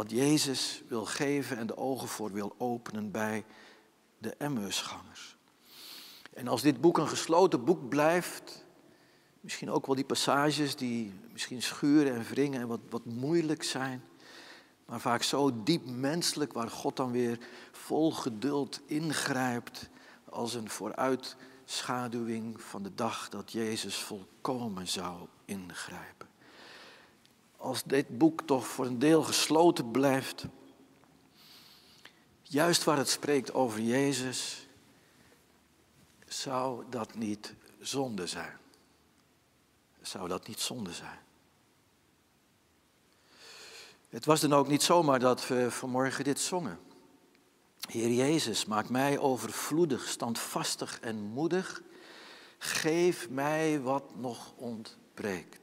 wat 0.00 0.10
Jezus 0.10 0.82
wil 0.88 1.04
geven 1.04 1.56
en 1.56 1.66
de 1.66 1.76
ogen 1.76 2.08
voor 2.08 2.32
wil 2.32 2.54
openen 2.58 3.10
bij 3.10 3.44
de 4.18 4.34
Emmausgangers. 4.38 5.36
En 6.34 6.48
als 6.48 6.62
dit 6.62 6.80
boek 6.80 6.98
een 6.98 7.08
gesloten 7.08 7.64
boek 7.64 7.88
blijft, 7.88 8.64
misschien 9.40 9.70
ook 9.70 9.86
wel 9.86 9.94
die 9.94 10.04
passages 10.04 10.76
die 10.76 11.12
misschien 11.32 11.62
schuren 11.62 12.14
en 12.14 12.22
wringen 12.22 12.60
en 12.60 12.68
wat, 12.68 12.80
wat 12.90 13.04
moeilijk 13.04 13.62
zijn, 13.62 14.02
maar 14.86 15.00
vaak 15.00 15.22
zo 15.22 15.62
diep 15.62 15.86
menselijk, 15.86 16.52
waar 16.52 16.70
God 16.70 16.96
dan 16.96 17.10
weer 17.10 17.38
vol 17.72 18.12
geduld 18.12 18.80
ingrijpt 18.86 19.88
als 20.28 20.54
een 20.54 20.70
vooruitschaduwing 20.70 22.62
van 22.62 22.82
de 22.82 22.94
dag 22.94 23.28
dat 23.28 23.52
Jezus 23.52 23.96
volkomen 23.96 24.88
zou 24.88 25.26
ingrijpen. 25.44 26.29
Als 27.60 27.82
dit 27.82 28.18
boek 28.18 28.42
toch 28.42 28.66
voor 28.66 28.86
een 28.86 28.98
deel 28.98 29.22
gesloten 29.22 29.90
blijft, 29.90 30.44
juist 32.42 32.84
waar 32.84 32.96
het 32.96 33.08
spreekt 33.08 33.52
over 33.52 33.80
Jezus, 33.80 34.66
zou 36.26 36.84
dat 36.90 37.14
niet 37.14 37.54
zonde 37.80 38.26
zijn? 38.26 38.56
Zou 40.00 40.28
dat 40.28 40.48
niet 40.48 40.60
zonde 40.60 40.92
zijn? 40.92 41.18
Het 44.08 44.24
was 44.24 44.40
dan 44.40 44.52
ook 44.52 44.68
niet 44.68 44.82
zomaar 44.82 45.18
dat 45.18 45.46
we 45.46 45.70
vanmorgen 45.70 46.24
dit 46.24 46.40
zongen. 46.40 46.78
Heer 47.88 48.10
Jezus, 48.12 48.64
maak 48.64 48.88
mij 48.88 49.18
overvloedig, 49.18 50.08
standvastig 50.08 51.00
en 51.00 51.20
moedig. 51.20 51.82
Geef 52.58 53.28
mij 53.30 53.80
wat 53.80 54.16
nog 54.16 54.52
ontbreekt. 54.56 55.59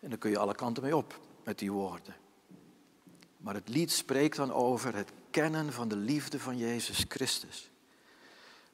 En 0.00 0.08
dan 0.10 0.18
kun 0.18 0.30
je 0.30 0.38
alle 0.38 0.54
kanten 0.54 0.82
mee 0.82 0.96
op 0.96 1.20
met 1.44 1.58
die 1.58 1.72
woorden. 1.72 2.14
Maar 3.36 3.54
het 3.54 3.68
lied 3.68 3.92
spreekt 3.92 4.36
dan 4.36 4.52
over 4.52 4.94
het 4.94 5.10
kennen 5.30 5.72
van 5.72 5.88
de 5.88 5.96
liefde 5.96 6.38
van 6.38 6.56
Jezus 6.56 7.04
Christus. 7.08 7.70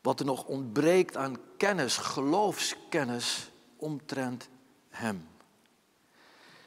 Wat 0.01 0.21
er 0.21 0.27
nog 0.27 0.45
ontbreekt 0.45 1.17
aan 1.17 1.37
kennis, 1.57 1.97
geloofskennis 1.97 3.51
omtrent 3.77 4.49
Hem. 4.89 5.29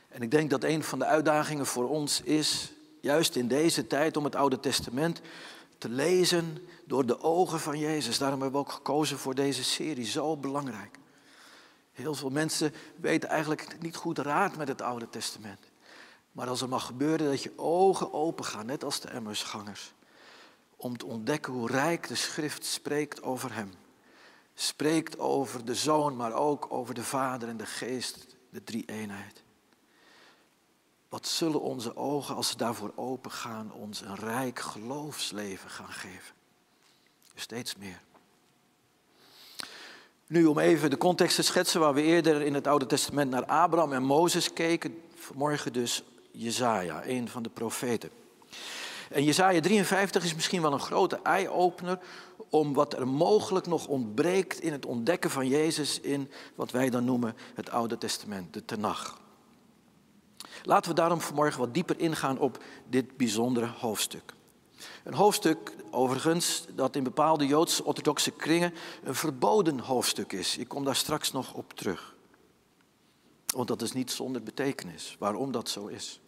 En 0.09 0.21
ik 0.21 0.31
denk 0.31 0.49
dat 0.49 0.63
een 0.63 0.83
van 0.83 0.99
de 0.99 1.05
uitdagingen 1.05 1.65
voor 1.65 1.89
ons 1.89 2.21
is, 2.21 2.71
juist 3.01 3.35
in 3.35 3.47
deze 3.47 3.87
tijd, 3.87 4.17
om 4.17 4.23
het 4.23 4.35
Oude 4.35 4.59
Testament 4.59 5.21
te 5.77 5.89
lezen 5.89 6.67
door 6.85 7.05
de 7.05 7.21
ogen 7.21 7.59
van 7.59 7.79
Jezus. 7.79 8.17
Daarom 8.17 8.41
hebben 8.41 8.61
we 8.61 8.67
ook 8.67 8.73
gekozen 8.73 9.17
voor 9.17 9.35
deze 9.35 9.63
serie, 9.63 10.05
zo 10.05 10.37
belangrijk. 10.37 10.97
Heel 11.99 12.15
veel 12.15 12.29
mensen 12.29 12.73
weten 12.95 13.29
eigenlijk 13.29 13.81
niet 13.81 13.95
goed 13.95 14.17
raad 14.17 14.57
met 14.57 14.67
het 14.67 14.81
Oude 14.81 15.09
Testament. 15.09 15.59
Maar 16.31 16.47
als 16.47 16.61
er 16.61 16.69
mag 16.69 16.85
gebeuren 16.85 17.29
dat 17.29 17.43
je 17.43 17.53
ogen 17.55 18.13
open 18.13 18.45
gaan, 18.45 18.65
net 18.65 18.83
als 18.83 18.99
de 18.99 19.07
Emmersgangers, 19.07 19.93
om 20.75 20.97
te 20.97 21.05
ontdekken 21.05 21.53
hoe 21.53 21.67
rijk 21.67 22.07
de 22.07 22.15
schrift 22.15 22.65
spreekt 22.65 23.23
over 23.23 23.53
hem. 23.53 23.73
Spreekt 24.53 25.19
over 25.19 25.65
de 25.65 25.75
zoon, 25.75 26.15
maar 26.15 26.33
ook 26.33 26.67
over 26.69 26.93
de 26.93 27.03
vader 27.03 27.49
en 27.49 27.57
de 27.57 27.65
geest, 27.65 28.25
de 28.49 28.63
drie 28.63 28.85
eenheid. 28.85 29.43
Wat 31.09 31.27
zullen 31.27 31.61
onze 31.61 31.95
ogen, 31.95 32.35
als 32.35 32.49
ze 32.49 32.57
daarvoor 32.57 32.91
open 32.95 33.31
gaan, 33.31 33.71
ons 33.71 34.01
een 34.01 34.15
rijk 34.15 34.59
geloofsleven 34.59 35.69
gaan 35.69 35.91
geven? 35.91 36.35
Steeds 37.35 37.75
meer. 37.75 38.01
Nu 40.29 40.45
om 40.45 40.59
even 40.59 40.89
de 40.89 40.97
context 40.97 41.35
te 41.35 41.41
schetsen 41.41 41.79
waar 41.79 41.93
we 41.93 42.01
eerder 42.01 42.41
in 42.41 42.53
het 42.53 42.67
Oude 42.67 42.85
Testament 42.85 43.31
naar 43.31 43.45
Abraham 43.45 43.93
en 43.93 44.03
Mozes 44.03 44.53
keken. 44.53 45.01
Vanmorgen 45.15 45.73
dus 45.73 46.03
Jezaja, 46.31 47.05
een 47.05 47.29
van 47.29 47.43
de 47.43 47.49
profeten. 47.49 48.09
En 49.09 49.23
Jezaja 49.23 49.61
53 49.61 50.23
is 50.23 50.35
misschien 50.35 50.61
wel 50.61 50.73
een 50.73 50.79
grote 50.79 51.19
eye-opener 51.23 51.99
om 52.49 52.73
wat 52.73 52.93
er 52.93 53.07
mogelijk 53.07 53.65
nog 53.65 53.87
ontbreekt 53.87 54.61
in 54.61 54.71
het 54.71 54.85
ontdekken 54.85 55.29
van 55.29 55.47
Jezus 55.47 55.99
in 55.99 56.31
wat 56.55 56.71
wij 56.71 56.89
dan 56.89 57.05
noemen 57.05 57.35
het 57.55 57.69
Oude 57.69 57.97
Testament, 57.97 58.53
de 58.53 58.65
Tenach. 58.65 59.21
Laten 60.63 60.89
we 60.89 60.95
daarom 60.95 61.21
vanmorgen 61.21 61.59
wat 61.59 61.73
dieper 61.73 61.99
ingaan 61.99 62.39
op 62.39 62.63
dit 62.89 63.17
bijzondere 63.17 63.67
hoofdstuk. 63.77 64.33
Een 65.09 65.15
hoofdstuk, 65.15 65.75
overigens, 65.91 66.65
dat 66.75 66.95
in 66.95 67.03
bepaalde 67.03 67.45
Joods-orthodoxe 67.45 68.31
kringen 68.31 68.73
een 69.03 69.15
verboden 69.15 69.79
hoofdstuk 69.79 70.33
is. 70.33 70.57
Ik 70.57 70.67
kom 70.67 70.83
daar 70.83 70.95
straks 70.95 71.31
nog 71.31 71.53
op 71.53 71.73
terug. 71.73 72.15
Want 73.55 73.67
dat 73.67 73.81
is 73.81 73.91
niet 73.91 74.11
zonder 74.11 74.43
betekenis, 74.43 75.15
waarom 75.19 75.51
dat 75.51 75.69
zo 75.69 75.87
is. 75.87 76.21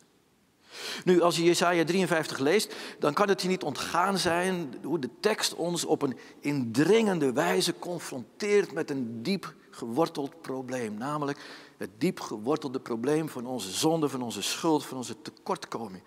Nu, 1.04 1.22
als 1.22 1.36
je 1.36 1.44
Jesaja 1.44 1.84
53 1.84 2.38
leest, 2.40 2.76
dan 3.00 3.14
kan 3.14 3.28
het 3.28 3.42
je 3.42 3.48
niet 3.48 3.64
ontgaan 3.64 4.18
zijn 4.18 4.76
hoe 4.84 5.00
de 5.00 5.10
tekst 5.20 5.56
ons 5.56 5.86
op 5.86 6.02
een 6.02 6.18
indringende 6.40 7.34
wijze 7.34 7.80
confronteert 7.80 8.74
met 8.74 8.90
een 8.90 9.24
diep 9.24 9.54
geworteld 9.72 10.42
probleem. 10.42 10.98
Namelijk 10.98 11.40
het 11.78 11.90
diep 11.98 12.20
gewortelde 12.20 12.80
probleem 12.80 13.30
van 13.30 13.46
onze 13.46 13.72
zonde, 13.72 14.10
van 14.10 14.22
onze 14.22 14.42
schuld, 14.42 14.86
van 14.86 14.98
onze 14.98 15.22
tekortkoming. 15.22 16.04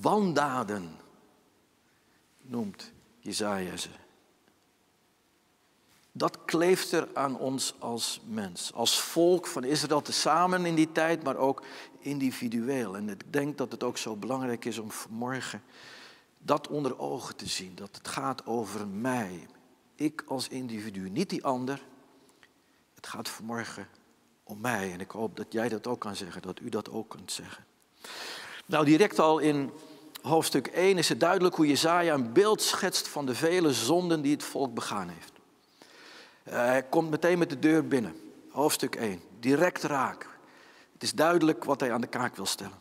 Wandaden 0.00 1.08
noemt 2.50 2.92
Jezaja 3.18 3.76
ze. 3.76 3.88
Dat 6.12 6.44
kleeft 6.44 6.92
er 6.92 7.08
aan 7.14 7.38
ons 7.38 7.74
als 7.78 8.20
mens, 8.24 8.72
als 8.72 9.00
volk 9.00 9.46
van 9.46 9.64
Israël 9.64 10.02
tezamen 10.02 10.66
in 10.66 10.74
die 10.74 10.92
tijd, 10.92 11.22
maar 11.22 11.36
ook 11.36 11.62
individueel. 11.98 12.96
En 12.96 13.08
ik 13.08 13.32
denk 13.32 13.58
dat 13.58 13.72
het 13.72 13.82
ook 13.82 13.96
zo 13.96 14.16
belangrijk 14.16 14.64
is 14.64 14.78
om 14.78 14.90
vanmorgen 14.90 15.62
dat 16.38 16.68
onder 16.68 16.98
ogen 16.98 17.36
te 17.36 17.46
zien. 17.46 17.74
Dat 17.74 17.96
het 17.96 18.08
gaat 18.08 18.46
over 18.46 18.86
mij. 18.86 19.46
Ik 19.94 20.24
als 20.26 20.48
individu, 20.48 21.10
niet 21.10 21.30
die 21.30 21.44
ander. 21.44 21.82
Het 22.94 23.06
gaat 23.06 23.28
vanmorgen 23.28 23.88
om 24.42 24.60
mij. 24.60 24.92
En 24.92 25.00
ik 25.00 25.10
hoop 25.10 25.36
dat 25.36 25.52
jij 25.52 25.68
dat 25.68 25.86
ook 25.86 26.00
kan 26.00 26.16
zeggen, 26.16 26.42
dat 26.42 26.60
u 26.60 26.68
dat 26.68 26.90
ook 26.90 27.08
kunt 27.08 27.32
zeggen. 27.32 27.64
Nou, 28.66 28.84
direct 28.84 29.18
al 29.18 29.38
in 29.38 29.70
hoofdstuk 30.22 30.66
1 30.66 30.98
is 30.98 31.08
het 31.08 31.20
duidelijk 31.20 31.54
hoe 31.54 31.66
Jezaja 31.66 32.14
een 32.14 32.32
beeld 32.32 32.62
schetst 32.62 33.08
van 33.08 33.26
de 33.26 33.34
vele 33.34 33.72
zonden 33.72 34.22
die 34.22 34.32
het 34.32 34.42
volk 34.42 34.74
begaan 34.74 35.08
heeft. 35.08 35.32
Hij 36.42 36.82
komt 36.82 37.10
meteen 37.10 37.38
met 37.38 37.50
de 37.50 37.58
deur 37.58 37.88
binnen. 37.88 38.14
Hoofdstuk 38.50 38.94
1. 38.94 39.22
Direct 39.40 39.82
raak. 39.82 40.28
Het 40.92 41.02
is 41.02 41.12
duidelijk 41.12 41.64
wat 41.64 41.80
hij 41.80 41.92
aan 41.92 42.00
de 42.00 42.06
kaak 42.06 42.36
wil 42.36 42.46
stellen. 42.46 42.78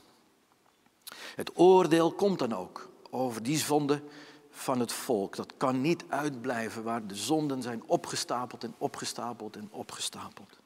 Het 1.35 1.51
oordeel 1.53 2.11
komt 2.11 2.39
dan 2.39 2.53
ook 2.55 2.89
over 3.09 3.43
die 3.43 3.57
zonde 3.57 4.01
van 4.51 4.79
het 4.79 4.91
volk. 4.91 5.35
Dat 5.35 5.53
kan 5.57 5.81
niet 5.81 6.03
uitblijven 6.07 6.83
waar 6.83 7.07
de 7.07 7.15
zonden 7.15 7.61
zijn 7.61 7.83
opgestapeld 7.85 8.63
en 8.63 8.75
opgestapeld 8.77 9.55
en 9.55 9.67
opgestapeld. 9.71 10.58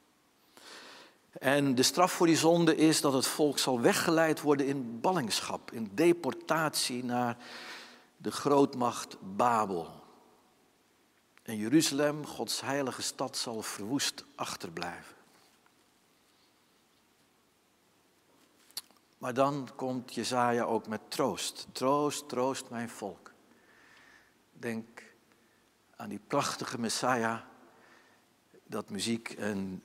En 1.40 1.76
de 1.76 1.84
straf 1.84 2.12
voor 2.12 2.28
die 2.28 2.38
zonde 2.38 2.76
is 2.76 3.02
dat 3.02 3.14
het 3.14 3.28
volk 3.28 3.60
zal 3.60 3.82
weggeleid 3.82 4.42
worden 4.42 4.68
in 4.68 5.00
ballingschap, 5.02 5.72
in 5.72 5.92
deportatie 5.94 7.04
naar 7.04 7.38
de 8.18 8.32
grootmacht 8.32 9.18
Babel. 9.36 10.02
En 11.44 11.58
Jeruzalem, 11.58 12.26
Gods 12.26 12.62
heilige 12.62 13.02
stad, 13.02 13.38
zal 13.38 13.62
verwoest 13.62 14.26
achterblijven. 14.36 15.16
Maar 19.18 19.34
dan 19.34 19.70
komt 19.76 20.14
Jezaja 20.14 20.64
ook 20.64 20.88
met 20.88 21.02
troost. 21.08 21.68
Troost, 21.72 22.30
troost 22.30 22.70
mijn 22.70 22.90
volk. 22.90 23.32
Denk 24.52 25.04
aan 25.96 26.10
die 26.10 26.22
prachtige 26.28 26.80
Messiah, 26.80 27.40
dat 28.64 28.90
muziek 28.90 29.30
en 29.30 29.84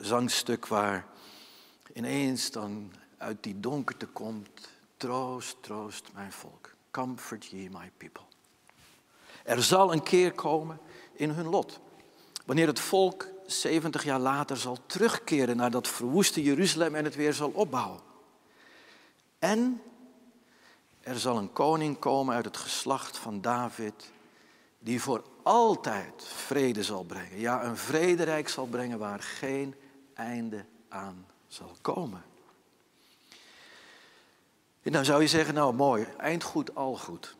zangstuk 0.00 0.66
waar 0.66 1.06
ineens 1.92 2.50
dan 2.50 2.92
uit 3.18 3.42
die 3.42 3.60
donkerte 3.60 4.06
komt, 4.06 4.68
troost, 4.96 5.56
troost 5.60 6.08
mijn 6.14 6.32
volk. 6.32 6.74
Comfort 6.90 7.44
ye 7.44 7.68
my 7.70 7.90
people. 7.96 8.24
Er 9.44 9.62
zal 9.62 9.92
een 9.92 10.02
keer 10.02 10.32
komen 10.32 10.80
in 11.12 11.30
hun 11.30 11.48
lot. 11.48 11.80
Wanneer 12.46 12.66
het 12.66 12.80
volk 12.80 13.28
70 13.46 14.04
jaar 14.04 14.18
later 14.18 14.56
zal 14.56 14.78
terugkeren 14.86 15.56
naar 15.56 15.70
dat 15.70 15.88
verwoeste 15.88 16.42
Jeruzalem 16.42 16.94
en 16.94 17.04
het 17.04 17.14
weer 17.14 17.32
zal 17.32 17.50
opbouwen. 17.50 18.00
En 19.38 19.82
er 21.00 21.18
zal 21.18 21.38
een 21.38 21.52
koning 21.52 21.98
komen 21.98 22.34
uit 22.34 22.44
het 22.44 22.56
geslacht 22.56 23.18
van 23.18 23.40
David, 23.40 24.12
die 24.78 25.02
voor 25.02 25.24
altijd 25.42 26.24
vrede 26.24 26.82
zal 26.82 27.04
brengen. 27.04 27.38
Ja, 27.38 27.64
een 27.64 27.76
vrederijk 27.76 28.48
zal 28.48 28.66
brengen 28.66 28.98
waar 28.98 29.22
geen 29.22 29.74
einde 30.14 30.64
aan 30.88 31.26
zal 31.46 31.76
komen. 31.80 32.24
En 34.82 34.92
dan 34.92 35.04
zou 35.04 35.22
je 35.22 35.28
zeggen, 35.28 35.54
nou 35.54 35.74
mooi, 35.74 36.06
eind 36.18 36.42
goed, 36.42 36.74
al 36.74 36.96
goed. 36.96 37.36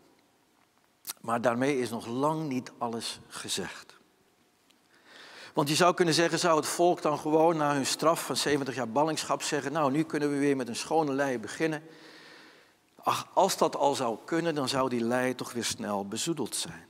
Maar 1.21 1.41
daarmee 1.41 1.79
is 1.79 1.91
nog 1.91 2.07
lang 2.07 2.49
niet 2.49 2.73
alles 2.79 3.21
gezegd. 3.29 3.95
Want 5.55 5.69
je 5.69 5.75
zou 5.75 5.95
kunnen 5.95 6.15
zeggen, 6.15 6.39
zou 6.39 6.57
het 6.57 6.67
volk 6.67 7.03
dan 7.03 7.19
gewoon 7.19 7.57
na 7.57 7.75
hun 7.75 7.87
straf 7.87 8.25
van 8.27 8.37
70 8.37 8.75
jaar 8.75 8.89
ballingschap 8.89 9.43
zeggen, 9.43 9.73
nou 9.73 9.91
nu 9.91 10.03
kunnen 10.03 10.31
we 10.31 10.39
weer 10.39 10.57
met 10.57 10.69
een 10.69 10.77
schone 10.77 11.13
lei 11.13 11.39
beginnen. 11.39 11.83
Ach, 13.03 13.29
als 13.35 13.57
dat 13.57 13.77
al 13.77 13.95
zou 13.95 14.19
kunnen, 14.25 14.55
dan 14.55 14.69
zou 14.69 14.89
die 14.89 15.05
lei 15.05 15.35
toch 15.35 15.53
weer 15.53 15.65
snel 15.65 16.09
bezoedeld 16.09 16.57
zijn. 16.57 16.87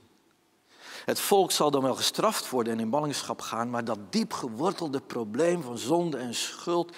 Het 1.05 1.19
volk 1.19 1.51
zal 1.51 1.71
dan 1.71 1.81
wel 1.81 1.95
gestraft 1.95 2.49
worden 2.49 2.73
en 2.73 2.79
in 2.79 2.89
ballingschap 2.89 3.41
gaan, 3.41 3.69
maar 3.69 3.85
dat 3.85 4.11
diep 4.11 4.33
gewortelde 4.33 5.01
probleem 5.01 5.61
van 5.61 5.77
zonde 5.77 6.17
en 6.17 6.35
schuld 6.35 6.95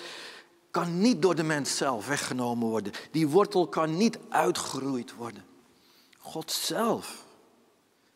kan 0.72 1.00
niet 1.00 1.22
door 1.22 1.36
de 1.36 1.44
mens 1.44 1.78
zelf 1.78 2.08
weggenomen 2.08 2.68
worden. 2.68 2.94
Die 3.12 3.28
wortel 3.28 3.68
kan 3.68 3.98
niet 3.98 4.20
uitgeroeid 4.30 5.16
worden. 5.16 5.46
God 6.18 6.52
zelf, 6.52 7.24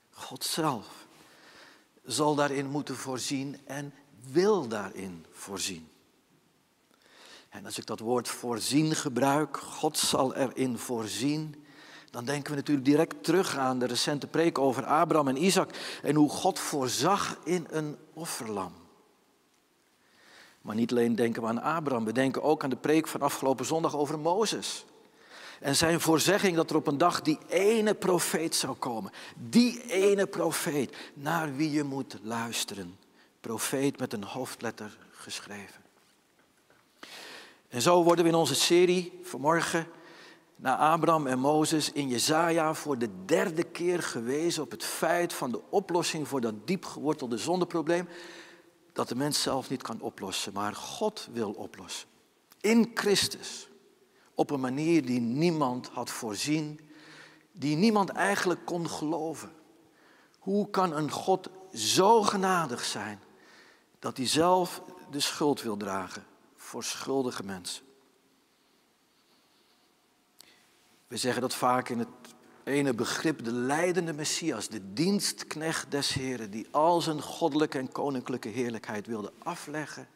God 0.09 0.43
zelf 0.43 0.87
zal 2.03 2.35
daarin 2.35 2.69
moeten 2.69 2.95
voorzien 2.95 3.59
en 3.65 3.93
wil 4.31 4.67
daarin 4.67 5.25
voorzien. 5.31 5.89
En 7.49 7.65
als 7.65 7.77
ik 7.77 7.85
dat 7.85 7.99
woord 7.99 8.27
voorzien 8.27 8.95
gebruik, 8.95 9.57
God 9.57 9.97
zal 9.97 10.35
erin 10.35 10.77
voorzien, 10.77 11.60
dan 12.11 12.25
denken 12.25 12.51
we 12.51 12.57
natuurlijk 12.57 12.85
direct 12.85 13.23
terug 13.23 13.57
aan 13.57 13.79
de 13.79 13.85
recente 13.85 14.27
preek 14.27 14.57
over 14.57 14.85
Abraham 14.85 15.27
en 15.27 15.43
Isaac 15.43 15.69
en 16.03 16.15
hoe 16.15 16.29
God 16.29 16.59
voorzag 16.59 17.37
in 17.43 17.67
een 17.69 17.97
offerlam. 18.13 18.73
Maar 20.61 20.75
niet 20.75 20.91
alleen 20.91 21.15
denken 21.15 21.41
we 21.41 21.47
aan 21.47 21.61
Abraham, 21.61 22.05
we 22.05 22.11
denken 22.11 22.43
ook 22.43 22.63
aan 22.63 22.69
de 22.69 22.75
preek 22.75 23.07
van 23.07 23.21
afgelopen 23.21 23.65
zondag 23.65 23.95
over 23.95 24.19
Mozes. 24.19 24.85
En 25.59 25.75
zijn 25.75 26.01
voorzegging 26.01 26.55
dat 26.55 26.69
er 26.69 26.75
op 26.75 26.87
een 26.87 26.97
dag 26.97 27.21
die 27.21 27.39
ene 27.47 27.93
profeet 27.93 28.55
zou 28.55 28.75
komen. 28.75 29.11
Die 29.35 29.83
ene 29.91 30.27
profeet 30.27 30.95
naar 31.13 31.55
wie 31.55 31.71
je 31.71 31.83
moet 31.83 32.17
luisteren. 32.21 32.97
Profeet 33.39 33.99
met 33.99 34.13
een 34.13 34.23
hoofdletter 34.23 34.97
geschreven. 35.11 35.81
En 37.69 37.81
zo 37.81 38.03
worden 38.03 38.23
we 38.23 38.31
in 38.31 38.37
onze 38.37 38.55
serie 38.55 39.19
vanmorgen 39.23 39.87
naar 40.61 40.77
Abraham 40.77 41.27
en 41.27 41.39
Mozes 41.39 41.91
in 41.91 42.07
Jezaja 42.07 42.73
voor 42.73 42.97
de 42.97 43.25
derde 43.25 43.63
keer 43.63 44.03
gewezen 44.03 44.63
op 44.63 44.71
het 44.71 44.83
feit 44.83 45.33
van 45.33 45.51
de 45.51 45.61
oplossing 45.69 46.27
voor 46.27 46.41
dat 46.41 46.67
diep 46.67 46.85
gewortelde 46.85 47.37
zondeprobleem 47.37 48.07
dat 48.93 49.07
de 49.07 49.15
mens 49.15 49.41
zelf 49.41 49.69
niet 49.69 49.81
kan 49.81 50.01
oplossen, 50.01 50.53
maar 50.53 50.75
God 50.75 51.27
wil 51.31 51.51
oplossen. 51.51 52.07
In 52.59 52.91
Christus. 52.93 53.69
Op 54.35 54.49
een 54.49 54.59
manier 54.59 55.05
die 55.05 55.19
niemand 55.19 55.87
had 55.87 56.09
voorzien, 56.09 56.79
die 57.51 57.75
niemand 57.75 58.09
eigenlijk 58.09 58.65
kon 58.65 58.89
geloven. 58.89 59.51
Hoe 60.39 60.69
kan 60.69 60.95
een 60.95 61.11
God 61.11 61.49
zo 61.73 62.21
genadig 62.21 62.83
zijn 62.83 63.19
dat 63.99 64.17
hij 64.17 64.27
zelf 64.27 64.81
de 65.11 65.19
schuld 65.19 65.61
wil 65.61 65.77
dragen 65.77 66.25
voor 66.55 66.83
schuldige 66.83 67.43
mensen? 67.43 67.83
We 71.11 71.17
zeggen 71.17 71.41
dat 71.41 71.53
vaak 71.53 71.89
in 71.89 71.99
het 71.99 72.07
ene 72.63 72.93
begrip, 72.93 73.43
de 73.43 73.51
leidende 73.53 74.13
Messias, 74.13 74.67
de 74.67 74.93
dienstknecht 74.93 75.91
des 75.91 76.13
Heren, 76.13 76.51
die 76.51 76.67
al 76.71 77.01
zijn 77.01 77.21
goddelijke 77.21 77.77
en 77.77 77.91
koninklijke 77.91 78.47
heerlijkheid 78.47 79.07
wilde 79.07 79.33
afleggen 79.43 80.07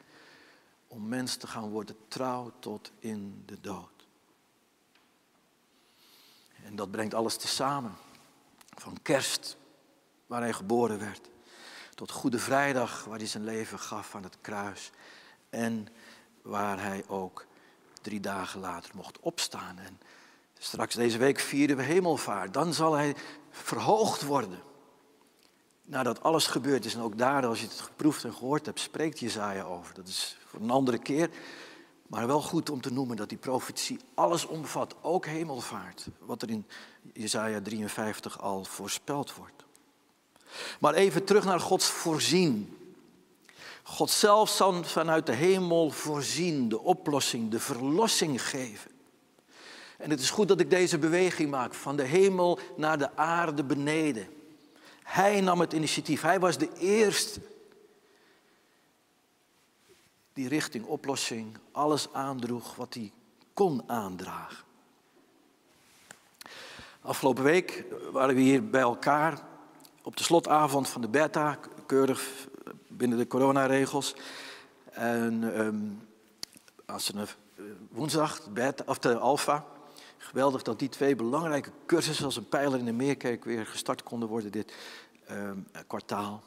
om 0.87 1.07
mens 1.07 1.35
te 1.35 1.47
gaan 1.47 1.69
worden 1.69 1.95
trouw 2.07 2.51
tot 2.59 2.91
in 2.99 3.43
de 3.45 3.61
dood. 3.61 4.07
En 6.63 6.75
dat 6.75 6.91
brengt 6.91 7.13
alles 7.13 7.37
tezamen. 7.37 7.95
Van 8.77 8.97
kerst, 9.01 9.57
waar 10.27 10.41
hij 10.41 10.53
geboren 10.53 10.99
werd, 10.99 11.29
tot 11.95 12.11
Goede 12.11 12.39
Vrijdag, 12.39 13.03
waar 13.03 13.17
hij 13.17 13.27
zijn 13.27 13.43
leven 13.43 13.79
gaf 13.79 14.15
aan 14.15 14.23
het 14.23 14.37
kruis. 14.41 14.91
En 15.49 15.87
waar 16.41 16.81
hij 16.81 17.03
ook 17.07 17.45
drie 18.01 18.19
dagen 18.19 18.59
later 18.59 18.91
mocht 18.95 19.19
opstaan. 19.19 19.79
En 19.79 19.99
straks 20.65 20.95
deze 20.95 21.17
week 21.17 21.39
vieren 21.39 21.77
we 21.77 21.83
hemelvaart. 21.83 22.53
Dan 22.53 22.73
zal 22.73 22.93
hij 22.93 23.15
verhoogd 23.49 24.21
worden. 24.21 24.59
Nadat 25.85 26.23
alles 26.23 26.47
gebeurd 26.47 26.85
is, 26.85 26.93
en 26.93 27.01
ook 27.01 27.17
daar, 27.17 27.45
als 27.45 27.59
je 27.59 27.67
het 27.67 27.79
geproefd 27.79 28.23
en 28.23 28.33
gehoord 28.33 28.65
hebt, 28.65 28.79
spreekt 28.79 29.19
Jezaja 29.19 29.63
over. 29.63 29.93
Dat 29.93 30.07
is 30.07 30.37
voor 30.45 30.59
een 30.59 30.69
andere 30.69 30.97
keer. 30.97 31.29
Maar 32.07 32.27
wel 32.27 32.41
goed 32.41 32.69
om 32.69 32.81
te 32.81 32.93
noemen 32.93 33.15
dat 33.15 33.29
die 33.29 33.37
profetie 33.37 33.99
alles 34.13 34.45
omvat, 34.45 34.95
ook 35.01 35.25
hemelvaart, 35.25 36.07
wat 36.19 36.41
er 36.41 36.49
in 36.49 36.67
Jesaja 37.13 37.61
53 37.61 38.41
al 38.41 38.63
voorspeld 38.63 39.35
wordt. 39.35 39.65
Maar 40.79 40.93
even 40.93 41.23
terug 41.23 41.45
naar 41.45 41.59
Gods 41.59 41.87
voorzien. 41.87 42.77
God 43.83 44.09
zelf 44.09 44.49
zal 44.49 44.83
vanuit 44.83 45.25
de 45.25 45.33
hemel 45.33 45.89
voorzien, 45.89 46.69
de 46.69 46.79
oplossing, 46.79 47.51
de 47.51 47.59
verlossing 47.59 48.47
geven. 48.47 48.94
En 49.97 50.09
het 50.09 50.19
is 50.19 50.29
goed 50.29 50.47
dat 50.47 50.59
ik 50.59 50.69
deze 50.69 50.97
beweging 50.97 51.49
maak, 51.49 51.73
van 51.73 51.95
de 51.95 52.03
hemel 52.03 52.59
naar 52.75 52.97
de 52.97 53.15
aarde 53.15 53.63
beneden. 53.63 54.27
Hij 55.03 55.41
nam 55.41 55.59
het 55.59 55.73
initiatief, 55.73 56.21
hij 56.21 56.39
was 56.39 56.57
de 56.57 56.69
eerste 56.77 57.39
die 60.33 60.47
richting 60.47 60.85
oplossing 60.85 61.57
alles 61.71 62.13
aandroeg 62.13 62.75
wat 62.75 62.93
hij 62.93 63.11
kon 63.53 63.83
aandragen. 63.87 64.63
Afgelopen 67.01 67.43
week 67.43 67.85
waren 68.11 68.35
we 68.35 68.41
hier 68.41 68.69
bij 68.69 68.81
elkaar 68.81 69.41
op 70.03 70.17
de 70.17 70.23
slotavond 70.23 70.89
van 70.89 71.01
de 71.01 71.07
beta, 71.07 71.59
keurig 71.85 72.47
binnen 72.87 73.17
de 73.17 73.27
coronaregels. 73.27 74.15
En 74.91 75.59
um, 75.59 76.07
als 76.85 77.13
een 77.13 77.27
woensdag, 77.89 78.43
de 78.43 78.49
beta, 78.49 78.83
of 78.87 78.99
de 78.99 79.17
alfa. 79.17 79.65
Geweldig 80.17 80.61
dat 80.61 80.79
die 80.79 80.89
twee 80.89 81.15
belangrijke 81.15 81.71
cursussen 81.85 82.25
als 82.25 82.35
een 82.35 82.49
pijler 82.49 82.79
in 82.79 82.85
de 82.85 82.91
meerkerk 82.91 83.45
weer 83.45 83.65
gestart 83.65 84.03
konden 84.03 84.29
worden 84.29 84.51
dit 84.51 84.73
um, 85.31 85.67
kwartaal. 85.87 86.43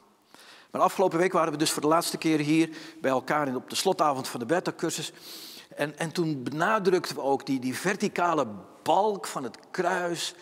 Maar 0.70 0.80
afgelopen 0.80 1.18
week 1.18 1.32
waren 1.32 1.52
we 1.52 1.58
dus 1.58 1.70
voor 1.70 1.82
de 1.82 1.88
laatste 1.88 2.18
keer 2.18 2.38
hier 2.38 2.70
bij 3.00 3.10
elkaar 3.10 3.54
op 3.54 3.70
de 3.70 3.76
slotavond 3.76 4.28
van 4.28 4.40
de 4.40 4.46
beta-cursus. 4.46 5.12
En, 5.76 5.98
en 5.98 6.12
toen 6.12 6.42
benadrukten 6.42 7.14
we 7.14 7.22
ook 7.22 7.46
die, 7.46 7.60
die 7.60 7.76
verticale 7.76 8.46
balk 8.82 9.26
van 9.26 9.42
het 9.42 9.58
kruis, 9.70 10.34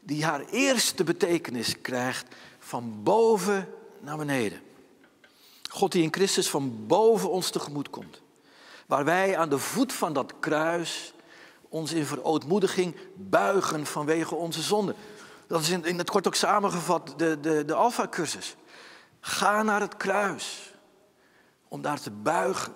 die 0.00 0.24
haar 0.24 0.44
eerste 0.50 1.04
betekenis 1.04 1.80
krijgt 1.80 2.34
van 2.58 3.02
boven 3.02 3.68
naar 4.00 4.16
beneden. 4.16 4.60
God 5.70 5.92
die 5.92 6.02
in 6.02 6.14
Christus 6.14 6.50
van 6.50 6.86
boven 6.86 7.30
ons 7.30 7.50
tegemoet 7.50 7.90
komt. 7.90 8.20
Waar 8.86 9.04
wij 9.04 9.36
aan 9.36 9.48
de 9.48 9.58
voet 9.58 9.92
van 9.92 10.12
dat 10.12 10.32
kruis 10.40 11.12
ons 11.68 11.92
in 11.92 12.06
verootmoediging 12.06 12.96
buigen 13.14 13.86
vanwege 13.86 14.34
onze 14.34 14.62
zonde. 14.62 14.94
Dat 15.46 15.60
is 15.60 15.70
in, 15.70 15.84
in 15.84 15.98
het 15.98 16.10
kort 16.10 16.26
ook 16.26 16.34
samengevat 16.34 17.14
de, 17.16 17.40
de, 17.40 17.64
de 17.64 17.74
Alpha-cursus. 17.74 18.56
Ga 19.20 19.62
naar 19.62 19.80
het 19.80 19.96
kruis 19.96 20.74
om 21.68 21.82
daar 21.82 22.00
te 22.00 22.10
buigen 22.10 22.74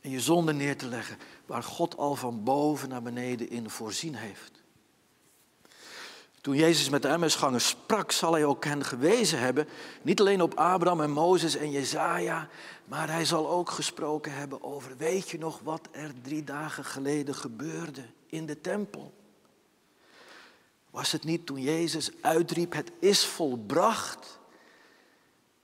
en 0.00 0.10
je 0.10 0.20
zonde 0.20 0.52
neer 0.52 0.76
te 0.76 0.86
leggen 0.86 1.18
waar 1.46 1.62
God 1.62 1.96
al 1.96 2.14
van 2.14 2.44
boven 2.44 2.88
naar 2.88 3.02
beneden 3.02 3.50
in 3.50 3.70
voorzien 3.70 4.14
heeft. 4.14 4.53
Toen 6.44 6.56
Jezus 6.56 6.88
met 6.88 7.02
de 7.02 7.08
Emmersgangers 7.08 7.68
sprak, 7.68 8.12
zal 8.12 8.32
hij 8.32 8.44
ook 8.44 8.64
hen 8.64 8.84
gewezen 8.84 9.38
hebben, 9.38 9.68
niet 10.02 10.20
alleen 10.20 10.42
op 10.42 10.54
Abraham 10.54 11.00
en 11.00 11.10
Mozes 11.10 11.56
en 11.56 11.70
Jezaja, 11.70 12.48
maar 12.84 13.10
hij 13.10 13.24
zal 13.24 13.50
ook 13.50 13.70
gesproken 13.70 14.34
hebben 14.34 14.62
over, 14.62 14.96
weet 14.96 15.30
je 15.30 15.38
nog 15.38 15.60
wat 15.62 15.88
er 15.90 16.10
drie 16.22 16.44
dagen 16.44 16.84
geleden 16.84 17.34
gebeurde 17.34 18.02
in 18.26 18.46
de 18.46 18.60
tempel? 18.60 19.12
Was 20.90 21.12
het 21.12 21.24
niet 21.24 21.46
toen 21.46 21.60
Jezus 21.60 22.10
uitriep, 22.20 22.72
het 22.72 22.90
is 22.98 23.24
volbracht? 23.24 24.38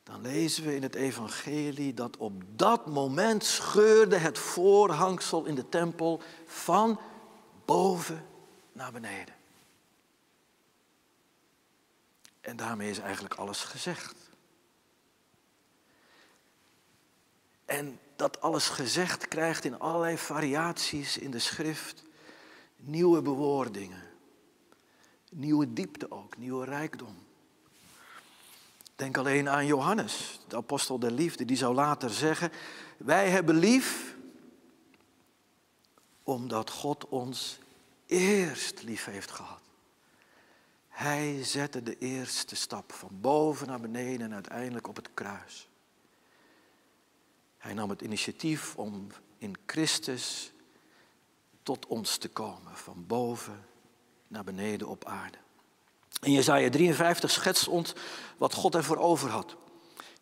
dan 0.03 0.21
lezen 0.21 0.65
we 0.65 0.75
in 0.75 0.83
het 0.83 0.95
evangelie 0.95 1.95
dat 1.95 2.17
op 2.17 2.43
dat 2.57 2.87
moment 2.87 3.45
scheurde 3.45 4.17
het 4.17 4.39
voorhangsel 4.39 5.45
in 5.45 5.55
de 5.55 5.69
tempel 5.69 6.21
van 6.47 7.01
boven 7.65 8.27
naar 8.73 8.93
beneden. 8.93 9.40
En 12.41 12.57
daarmee 12.57 12.91
is 12.91 12.99
eigenlijk 12.99 13.35
alles 13.35 13.65
gezegd. 13.65 14.15
En 17.65 18.01
dat 18.17 18.41
alles 18.41 18.69
gezegd 18.69 19.29
krijgt 19.29 19.65
in 19.65 19.79
allerlei 19.79 20.19
variaties 20.19 21.19
in 21.19 21.31
de 21.31 21.39
schrift 21.39 22.03
nieuwe 22.77 23.23
bewoordingen. 23.23 24.03
Nieuwe 25.31 25.73
diepte 25.73 26.11
ook, 26.11 26.37
nieuwe 26.37 26.65
rijkdom. 26.65 27.17
Denk 28.97 29.17
alleen 29.17 29.49
aan 29.49 29.67
Johannes, 29.67 30.41
de 30.49 30.57
apostel 30.57 30.99
der 30.99 31.11
liefde, 31.11 31.45
die 31.45 31.57
zou 31.57 31.75
later 31.75 32.11
zeggen, 32.11 32.53
wij 32.97 33.31
hebben 33.31 33.57
lief 33.57 34.17
omdat 36.23 36.71
God 36.71 37.09
ons 37.09 37.59
eerst 38.07 38.83
lief 38.83 39.05
heeft 39.05 39.31
gehad. 39.31 39.60
Hij 41.01 41.45
zette 41.45 41.83
de 41.83 41.99
eerste 41.99 42.57
stap 42.57 42.93
van 42.93 43.09
boven 43.21 43.67
naar 43.67 43.81
beneden 43.81 44.27
en 44.27 44.35
uiteindelijk 44.35 44.89
op 44.89 44.97
het 44.97 45.09
kruis. 45.15 45.69
Hij 47.59 47.75
nam 47.75 47.91
het 47.91 48.01
initiatief 48.01 48.77
om 48.77 49.07
in 49.39 49.57
Christus 49.67 50.53
tot 51.63 51.87
ons 51.87 52.17
te 52.17 52.29
komen, 52.29 52.77
van 52.77 53.05
boven 53.07 53.65
naar 54.29 54.45
beneden 54.45 54.89
op 54.89 55.05
aarde. 55.05 55.39
In 56.23 56.33
Jezaja 56.33 56.71
53 56.71 57.31
schetst 57.31 57.69
ons 57.69 57.93
wat 58.37 58.55
God 58.55 58.75
ervoor 58.75 58.99
over 58.99 59.31
had. 59.31 59.57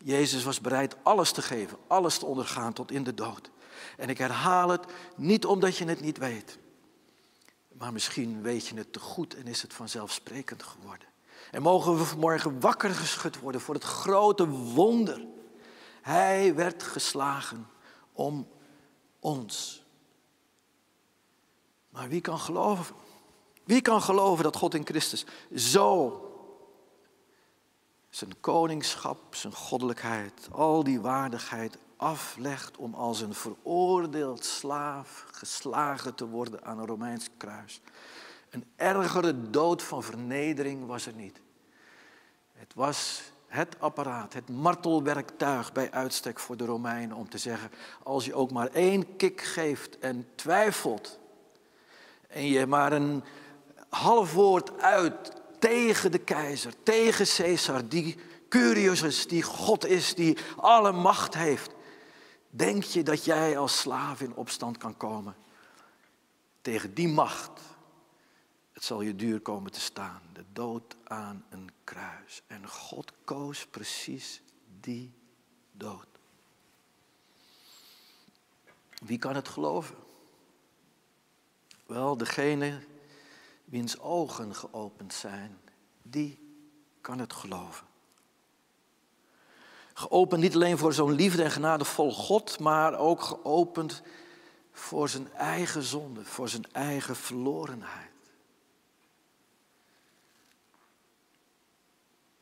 Jezus 0.04 0.44
was 0.44 0.60
bereid 0.60 0.96
alles 1.02 1.32
te 1.32 1.42
geven, 1.42 1.78
alles 1.86 2.18
te 2.18 2.26
ondergaan 2.26 2.72
tot 2.72 2.90
in 2.90 3.04
de 3.04 3.14
dood. 3.14 3.50
En 3.96 4.08
ik 4.08 4.18
herhaal 4.18 4.68
het 4.68 4.84
niet 5.16 5.46
omdat 5.46 5.76
je 5.76 5.84
het 5.84 6.00
niet 6.00 6.18
weet, 6.18 6.58
maar 7.78 7.92
misschien 7.92 8.42
weet 8.42 8.66
je 8.66 8.74
het 8.74 8.92
te 8.92 9.00
goed 9.00 9.34
en 9.34 9.46
is 9.46 9.62
het 9.62 9.74
vanzelfsprekend 9.74 10.62
geworden. 10.62 11.08
En 11.50 11.62
mogen 11.62 11.96
we 11.96 12.04
vanmorgen 12.04 12.60
wakker 12.60 12.90
geschud 12.90 13.38
worden 13.38 13.60
voor 13.60 13.74
het 13.74 13.84
grote 13.84 14.48
wonder. 14.48 15.26
Hij 16.02 16.54
werd 16.54 16.82
geslagen 16.82 17.68
om 18.12 18.48
ons. 19.20 19.82
Maar 21.88 22.08
wie 22.08 22.20
kan 22.20 22.38
geloven? 22.38 22.94
Wie 23.64 23.80
kan 23.80 24.02
geloven 24.02 24.44
dat 24.44 24.56
God 24.56 24.74
in 24.74 24.86
Christus 24.86 25.24
zo 25.54 26.22
zijn 28.10 28.40
koningschap, 28.40 29.34
zijn 29.34 29.52
goddelijkheid, 29.52 30.48
al 30.50 30.84
die 30.84 31.00
waardigheid 31.00 31.78
aflegt 31.98 32.76
om 32.76 32.94
als 32.94 33.20
een 33.20 33.34
veroordeeld 33.34 34.44
slaaf 34.44 35.24
geslagen 35.30 36.14
te 36.14 36.26
worden 36.26 36.64
aan 36.64 36.78
een 36.78 36.86
Romeins 36.86 37.28
kruis. 37.36 37.80
Een 38.50 38.64
ergere 38.76 39.50
dood 39.50 39.82
van 39.82 40.02
vernedering 40.02 40.86
was 40.86 41.06
er 41.06 41.14
niet. 41.14 41.40
Het 42.52 42.74
was 42.74 43.22
het 43.46 43.76
apparaat, 43.78 44.32
het 44.32 44.48
martelwerktuig 44.48 45.72
bij 45.72 45.90
uitstek 45.90 46.38
voor 46.38 46.56
de 46.56 46.64
Romeinen 46.64 47.16
om 47.16 47.28
te 47.28 47.38
zeggen, 47.38 47.70
als 48.02 48.24
je 48.24 48.34
ook 48.34 48.50
maar 48.50 48.68
één 48.68 49.16
kik 49.16 49.40
geeft 49.40 49.98
en 49.98 50.28
twijfelt 50.34 51.18
en 52.28 52.46
je 52.46 52.66
maar 52.66 52.92
een 52.92 53.24
half 53.88 54.32
woord 54.32 54.80
uit 54.80 55.32
tegen 55.58 56.12
de 56.12 56.18
keizer, 56.18 56.72
tegen 56.82 57.26
Caesar, 57.26 57.88
die 57.88 58.16
Curius 58.48 59.02
is, 59.02 59.26
die 59.26 59.42
God 59.42 59.86
is, 59.86 60.14
die 60.14 60.36
alle 60.56 60.92
macht 60.92 61.34
heeft. 61.34 61.76
Denk 62.50 62.82
je 62.82 63.02
dat 63.02 63.24
jij 63.24 63.58
als 63.58 63.78
slaaf 63.78 64.20
in 64.20 64.34
opstand 64.34 64.78
kan 64.78 64.96
komen 64.96 65.36
tegen 66.60 66.94
die 66.94 67.08
macht? 67.08 67.60
Het 68.72 68.84
zal 68.84 69.00
je 69.00 69.16
duur 69.16 69.40
komen 69.40 69.72
te 69.72 69.80
staan, 69.80 70.22
de 70.32 70.44
dood 70.52 70.96
aan 71.04 71.44
een 71.48 71.70
kruis. 71.84 72.42
En 72.46 72.68
God 72.68 73.12
koos 73.24 73.66
precies 73.66 74.42
die 74.80 75.14
dood. 75.72 76.06
Wie 79.04 79.18
kan 79.18 79.34
het 79.34 79.48
geloven? 79.48 79.96
Wel, 81.86 82.16
degene 82.16 82.80
wiens 83.64 83.98
ogen 83.98 84.54
geopend 84.54 85.14
zijn, 85.14 85.58
die 86.02 86.38
kan 87.00 87.18
het 87.18 87.32
geloven. 87.32 87.87
Geopend 89.98 90.40
niet 90.40 90.54
alleen 90.54 90.78
voor 90.78 90.92
zo'n 90.92 91.12
liefde 91.12 91.42
en 91.42 91.50
genadevol 91.50 92.12
God, 92.12 92.58
maar 92.58 92.98
ook 92.98 93.22
geopend 93.22 94.02
voor 94.72 95.08
zijn 95.08 95.32
eigen 95.32 95.82
zonde, 95.82 96.24
voor 96.24 96.48
zijn 96.48 96.64
eigen 96.72 97.16
verlorenheid. 97.16 98.10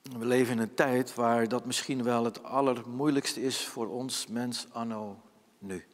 We 0.03 0.27
leven 0.27 0.53
in 0.53 0.59
een 0.59 0.75
tijd 0.75 1.15
waar 1.15 1.49
dat 1.49 1.65
misschien 1.65 2.03
wel 2.03 2.25
het 2.25 2.43
allermoeilijkste 2.43 3.43
is 3.43 3.67
voor 3.67 3.89
ons 3.89 4.27
mens 4.27 4.67
anno 4.73 5.21
nu. 5.59 5.85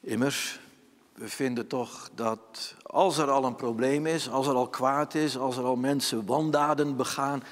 Immers, 0.00 0.60
we 1.14 1.28
vinden 1.28 1.66
toch 1.66 2.10
dat 2.14 2.74
als 2.82 3.18
er 3.18 3.30
al 3.30 3.44
een 3.44 3.56
probleem 3.56 4.06
is, 4.06 4.30
als 4.30 4.46
er 4.46 4.54
al 4.54 4.68
kwaad 4.68 5.14
is, 5.14 5.38
als 5.38 5.56
er 5.56 5.64
al 5.64 5.76
mensen 5.76 6.26
wandaden 6.26 6.96
begaan, 6.96 7.42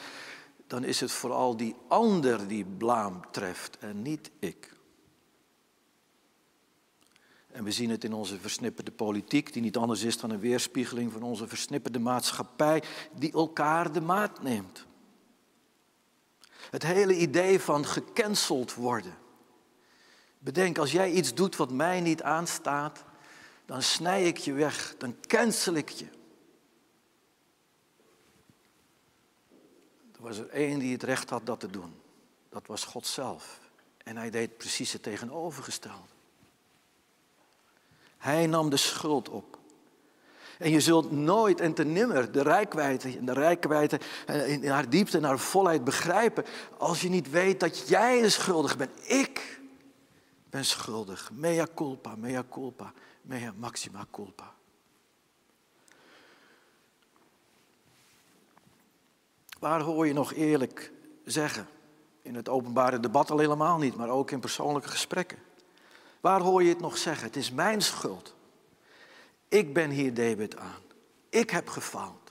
dan 0.67 0.85
is 0.85 1.01
het 1.01 1.13
vooral 1.13 1.57
die 1.57 1.77
ander 1.89 2.49
die 2.49 2.65
blaam 2.65 3.31
treft 3.31 3.79
en 3.79 4.03
niet 4.03 4.31
ik. 4.39 4.75
En 7.47 7.65
we 7.65 7.71
zien 7.73 7.91
het 7.91 8.05
in 8.05 8.13
onze 8.13 8.39
versnipperde 8.39 8.91
politiek, 8.91 9.53
die 9.53 9.63
niet 9.63 9.77
anders 9.77 10.03
is 10.03 10.19
dan 10.19 10.31
een 10.31 10.41
weerspiegeling 10.41 11.13
van 11.13 11.23
onze 11.23 11.49
versnipperde 11.49 11.99
maatschappij, 11.99 12.83
die 13.13 13.33
elkaar 13.33 13.93
de 13.93 14.01
maat 14.01 14.43
neemt. 14.43 14.87
Het 16.71 16.83
hele 16.83 17.17
idee 17.17 17.61
van 17.61 17.87
gecanceld 17.87 18.75
worden. 18.75 19.15
Bedenk, 20.39 20.79
als 20.79 20.93
jij 20.93 21.11
iets 21.11 21.35
doet 21.35 21.57
wat 21.57 21.71
mij 21.71 22.01
niet 22.01 22.23
aanstaat, 22.23 23.05
dan 23.67 23.83
snij 23.83 24.25
ik 24.25 24.37
je 24.37 24.53
weg, 24.53 24.95
dan 24.99 25.17
cancel 25.21 25.75
ik 25.75 25.89
je. 25.89 26.07
Er 30.17 30.23
was 30.23 30.39
er 30.39 30.49
één 30.49 30.79
die 30.79 30.93
het 30.93 31.03
recht 31.03 31.31
had 31.31 31.47
dat 31.47 31.61
te 31.61 31.71
doen. 31.71 31.95
Dat 32.49 32.67
was 32.67 32.85
God 32.85 33.07
zelf. 33.07 33.61
En 34.05 34.17
hij 34.17 34.31
deed 34.31 34.57
precies 34.57 34.93
het 34.93 35.03
tegenovergestelde. 35.03 36.15
Hij 38.17 38.47
nam 38.47 38.71
de 38.71 38.77
schuld 38.77 39.29
op. 39.29 39.59
En 40.59 40.71
je 40.71 40.81
zult 40.81 41.11
nooit 41.11 41.61
en 41.61 41.75
te 41.75 41.85
nimmer 41.85 42.33
de 42.33 42.43
rijkwijde, 42.43 43.25
de 43.25 43.33
rijkwijde 43.33 44.01
eh, 44.27 44.49
in 44.49 44.69
haar 44.69 44.91
diepte 44.91 45.17
en 45.17 45.25
haar 45.25 45.39
volheid 45.39 45.85
begrijpen 45.85 46.45
als 46.79 47.01
je 47.01 47.09
niet 47.09 47.31
weet 47.31 47.61
dat 47.61 47.89
jij 47.89 48.21
de 48.21 48.29
schuldig 48.29 48.77
bent. 48.77 49.11
Ik 49.11 49.61
ben 50.51 50.65
schuldig. 50.65 51.31
Mea 51.33 51.67
culpa, 51.75 52.15
mea 52.17 52.45
culpa, 52.51 52.93
mea 53.23 53.53
maxima 53.57 54.07
culpa. 54.11 54.56
Waar 59.59 59.81
hoor 59.81 60.07
je 60.07 60.13
nog 60.13 60.33
eerlijk 60.33 60.93
zeggen? 61.25 61.69
In 62.23 62.35
het 62.35 62.49
openbare 62.49 63.01
debat 63.01 63.31
al 63.31 63.39
helemaal 63.39 63.79
niet, 63.79 63.97
maar 63.97 64.09
ook 64.09 64.31
in 64.31 64.41
persoonlijke 64.41 64.89
gesprekken. 64.89 65.39
Waar 66.21 66.41
hoor 66.41 66.63
je 66.63 66.69
het 66.69 66.81
nog 66.81 66.97
zeggen? 66.97 67.27
Het 67.27 67.37
is 67.37 67.51
mijn 67.51 67.81
schuld. 67.83 68.35
Ik 69.49 69.75
ben 69.75 69.91
hier 69.91 70.15
debet 70.15 70.57
aan. 70.57 70.83
Ik 71.29 71.51
heb 71.51 71.69
gefaald. 71.69 72.27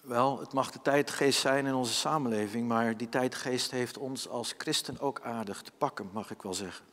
Wel, 0.00 0.40
het 0.40 0.52
mag 0.52 0.70
de 0.70 0.82
tijdgeest 0.82 1.40
zijn 1.40 1.66
in 1.66 1.74
onze 1.74 1.92
samenleving, 1.92 2.68
maar 2.68 2.96
die 2.96 3.08
tijdgeest 3.08 3.70
heeft 3.70 3.98
ons 3.98 4.28
als 4.28 4.54
christen 4.58 5.00
ook 5.00 5.20
aardig 5.20 5.62
te 5.62 5.72
pakken, 5.78 6.10
mag 6.12 6.30
ik 6.30 6.42
wel 6.42 6.54
zeggen. 6.54 6.84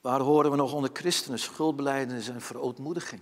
Waar 0.00 0.20
horen 0.20 0.50
we 0.50 0.56
nog 0.56 0.72
onder 0.72 0.90
christenen 0.92 1.38
schuldbeleidenis 1.38 2.28
en 2.28 2.40
verootmoediging? 2.40 3.20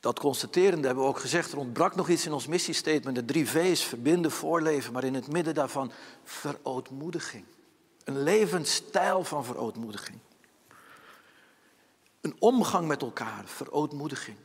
Dat 0.00 0.18
constaterende 0.18 0.86
hebben 0.86 1.04
we 1.04 1.10
ook 1.10 1.18
gezegd, 1.18 1.52
er 1.52 1.58
ontbrak 1.58 1.94
nog 1.94 2.08
iets 2.08 2.26
in 2.26 2.32
ons 2.32 2.46
missiestatement, 2.46 3.16
de 3.16 3.24
drie 3.24 3.48
V's, 3.48 3.84
verbinden, 3.84 4.30
voorleven, 4.30 4.92
maar 4.92 5.04
in 5.04 5.14
het 5.14 5.32
midden 5.32 5.54
daarvan 5.54 5.92
verootmoediging. 6.24 7.44
Een 8.04 8.22
levensstijl 8.22 9.24
van 9.24 9.44
verootmoediging. 9.44 10.18
Een 12.20 12.36
omgang 12.38 12.88
met 12.88 13.02
elkaar, 13.02 13.42
verootmoediging. 13.46 14.36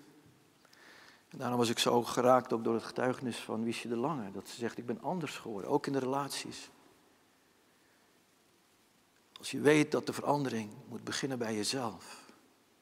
En 1.30 1.38
daarom 1.38 1.58
was 1.58 1.70
ik 1.70 1.80
zo 1.80 2.04
geraakt 2.04 2.54
ook 2.54 2.64
door 2.64 2.74
het 2.74 2.84
getuigenis 2.84 3.38
van 3.38 3.64
Wiesje 3.64 3.88
de 3.88 3.96
Lange, 3.96 4.32
dat 4.32 4.48
ze 4.48 4.56
zegt, 4.56 4.78
ik 4.78 4.86
ben 4.86 5.02
anders 5.02 5.38
geworden, 5.38 5.70
ook 5.70 5.88
in 5.88 5.94
de 5.94 6.00
relaties. 6.00 6.70
Als 9.38 9.52
je 9.52 9.60
weet 9.60 9.92
dat 9.92 10.06
de 10.06 10.14
verandering 10.14 10.72
moet 10.90 11.04
beginnen 11.04 11.38
bij 11.38 11.56
jezelf, 11.56 12.24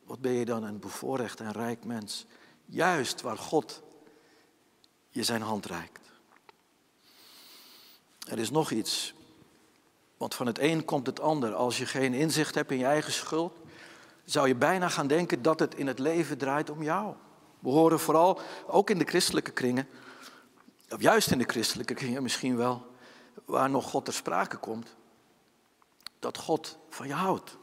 wat 0.03 0.21
ben 0.21 0.31
je 0.31 0.45
dan 0.45 0.63
een 0.63 0.79
bevoorrecht 0.79 1.39
en 1.39 1.51
rijk 1.51 1.85
mens? 1.85 2.25
Juist 2.65 3.21
waar 3.21 3.37
God 3.37 3.81
je 5.09 5.23
zijn 5.23 5.41
hand 5.41 5.65
reikt. 5.65 5.99
Er 8.27 8.39
is 8.39 8.49
nog 8.49 8.71
iets. 8.71 9.13
Want 10.17 10.35
van 10.35 10.47
het 10.47 10.59
een 10.59 10.85
komt 10.85 11.05
het 11.05 11.19
ander. 11.19 11.53
Als 11.53 11.77
je 11.77 11.85
geen 11.85 12.13
inzicht 12.13 12.55
hebt 12.55 12.71
in 12.71 12.77
je 12.77 12.85
eigen 12.85 13.13
schuld, 13.13 13.57
zou 14.25 14.47
je 14.47 14.55
bijna 14.55 14.89
gaan 14.89 15.07
denken 15.07 15.41
dat 15.41 15.59
het 15.59 15.75
in 15.75 15.87
het 15.87 15.99
leven 15.99 16.37
draait 16.37 16.69
om 16.69 16.83
jou. 16.83 17.15
We 17.59 17.69
horen 17.69 17.99
vooral, 17.99 18.41
ook 18.67 18.89
in 18.89 18.97
de 18.97 19.05
christelijke 19.05 19.51
kringen, 19.51 19.87
of 20.89 21.01
juist 21.01 21.31
in 21.31 21.37
de 21.37 21.43
christelijke 21.47 21.93
kringen 21.93 22.23
misschien 22.23 22.57
wel, 22.57 22.85
waar 23.45 23.69
nog 23.69 23.89
God 23.89 24.05
ter 24.05 24.13
sprake 24.13 24.57
komt, 24.57 24.95
dat 26.19 26.37
God 26.37 26.77
van 26.89 27.07
je 27.07 27.13
houdt. 27.13 27.57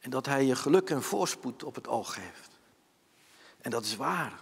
En 0.00 0.10
dat 0.10 0.26
Hij 0.26 0.44
je 0.44 0.56
geluk 0.56 0.90
en 0.90 1.02
voorspoed 1.02 1.64
op 1.64 1.74
het 1.74 1.88
oog 1.88 2.14
geeft. 2.14 2.45
En 3.66 3.72
dat 3.72 3.84
is 3.84 3.96
waar. 3.96 4.40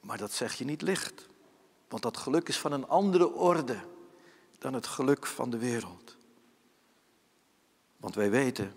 Maar 0.00 0.18
dat 0.18 0.32
zeg 0.32 0.54
je 0.54 0.64
niet 0.64 0.82
licht. 0.82 1.28
Want 1.88 2.02
dat 2.02 2.16
geluk 2.16 2.48
is 2.48 2.58
van 2.58 2.72
een 2.72 2.88
andere 2.88 3.32
orde 3.32 3.78
dan 4.58 4.74
het 4.74 4.86
geluk 4.86 5.26
van 5.26 5.50
de 5.50 5.58
wereld. 5.58 6.16
Want 7.96 8.14
wij 8.14 8.30
weten 8.30 8.74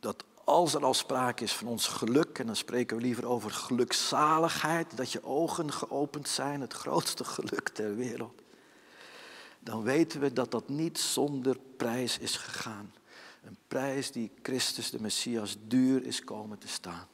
dat 0.00 0.24
als 0.44 0.74
er 0.74 0.84
al 0.84 0.94
sprake 0.94 1.44
is 1.44 1.52
van 1.52 1.66
ons 1.66 1.86
geluk, 1.86 2.38
en 2.38 2.46
dan 2.46 2.56
spreken 2.56 2.96
we 2.96 3.02
liever 3.02 3.26
over 3.26 3.50
gelukzaligheid, 3.50 4.96
dat 4.96 5.12
je 5.12 5.24
ogen 5.24 5.72
geopend 5.72 6.28
zijn, 6.28 6.60
het 6.60 6.72
grootste 6.72 7.24
geluk 7.24 7.68
ter 7.68 7.96
wereld, 7.96 8.42
dan 9.58 9.82
weten 9.82 10.20
we 10.20 10.32
dat 10.32 10.50
dat 10.50 10.68
niet 10.68 10.98
zonder 10.98 11.58
prijs 11.76 12.18
is 12.18 12.36
gegaan. 12.36 12.92
Een 13.42 13.58
prijs 13.68 14.10
die 14.10 14.30
Christus 14.42 14.90
de 14.90 15.00
Messias 15.00 15.56
duur 15.60 16.04
is 16.04 16.24
komen 16.24 16.58
te 16.58 16.68
staan. 16.68 17.08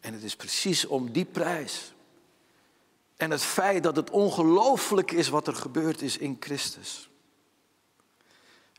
En 0.00 0.12
het 0.12 0.22
is 0.22 0.36
precies 0.36 0.86
om 0.86 1.12
die 1.12 1.24
prijs 1.24 1.94
en 3.16 3.30
het 3.30 3.42
feit 3.42 3.82
dat 3.82 3.96
het 3.96 4.10
ongelooflijk 4.10 5.10
is 5.10 5.28
wat 5.28 5.46
er 5.46 5.54
gebeurd 5.54 6.02
is 6.02 6.18
in 6.18 6.36
Christus. 6.40 7.08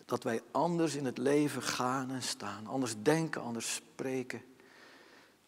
Dat 0.05 0.23
wij 0.23 0.41
anders 0.51 0.95
in 0.95 1.05
het 1.05 1.17
leven 1.17 1.63
gaan 1.63 2.11
en 2.11 2.23
staan, 2.23 2.67
anders 2.67 2.93
denken, 3.01 3.41
anders 3.41 3.73
spreken, 3.73 4.41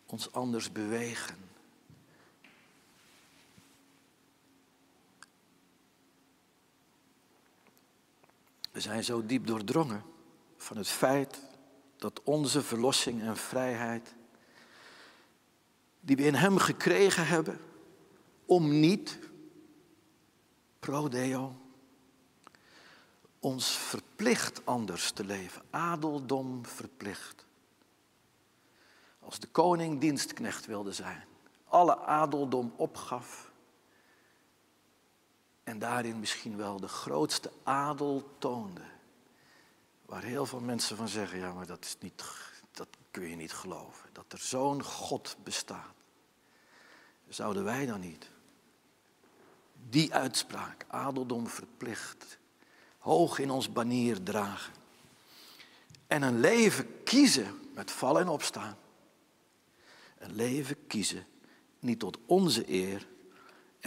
ons 0.06 0.32
anders 0.32 0.72
bewegen. 0.72 1.47
We 8.78 8.84
zijn 8.84 9.04
zo 9.04 9.26
diep 9.26 9.48
doordrongen 9.48 10.04
van 10.58 10.78
het 10.78 10.88
feit 10.88 11.42
dat 11.96 12.24
onze 12.24 12.62
verlossing 12.62 13.22
en 13.22 13.38
vrijheid, 13.38 14.16
die 16.00 16.16
we 16.16 16.24
in 16.24 16.36
Hem 16.36 16.58
gekregen 16.58 17.28
hebben, 17.28 17.60
om 18.46 18.80
niet, 18.80 19.20
pro 20.80 21.08
deo, 21.08 21.56
ons 23.40 23.70
verplicht 23.70 24.66
anders 24.66 25.12
te 25.12 25.26
leven, 25.26 25.62
adeldom 25.70 26.66
verplicht. 26.66 27.46
Als 29.20 29.40
de 29.40 29.48
koning 29.48 30.00
dienstknecht 30.00 30.66
wilde 30.66 30.92
zijn, 30.92 31.24
alle 31.68 31.98
adeldom 32.00 32.74
opgaf 32.76 33.47
en 35.68 35.80
daarin 35.80 36.20
misschien 36.20 36.58
wel 36.58 36.80
de 36.80 36.88
grootste 36.88 37.52
adel 37.64 38.36
toonde. 38.38 38.82
Waar 40.06 40.24
heel 40.24 40.46
veel 40.46 40.60
mensen 40.60 40.98
van 40.98 41.08
zeggen, 41.08 41.40
ja 41.40 41.54
maar 41.54 41.66
dat, 41.66 41.86
is 41.86 41.96
niet, 42.00 42.24
dat 42.72 42.88
kun 43.12 43.30
je 43.30 43.36
niet 43.36 43.54
geloven, 43.54 44.10
dat 44.12 44.26
er 44.32 44.38
zo'n 44.38 44.84
God 44.84 45.38
bestaat. 45.44 45.96
Zouden 47.28 47.64
wij 47.64 47.86
dan 47.86 48.00
niet 48.00 48.30
die 49.90 50.14
uitspraak, 50.14 50.86
adeldom 50.88 51.48
verplicht, 51.48 52.38
hoog 52.98 53.40
in 53.40 53.50
ons 53.50 53.72
banier 53.72 54.24
dragen. 54.24 54.74
En 56.08 56.22
een 56.22 56.40
leven 56.40 57.04
kiezen 57.04 57.60
met 57.74 57.92
vallen 57.92 58.22
en 58.22 58.28
opstaan. 58.28 58.78
Een 60.18 60.36
leven 60.36 60.88
kiezen 60.88 61.26
niet 61.80 62.00
tot 62.00 62.18
onze 62.26 62.72
eer 62.72 63.08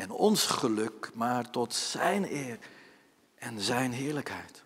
en 0.01 0.11
ons 0.11 0.47
geluk, 0.47 1.11
maar 1.15 1.51
tot 1.51 1.75
zijn 1.75 2.33
eer 2.33 2.59
en 3.39 3.61
zijn 3.61 3.93
heerlijkheid. 3.93 4.65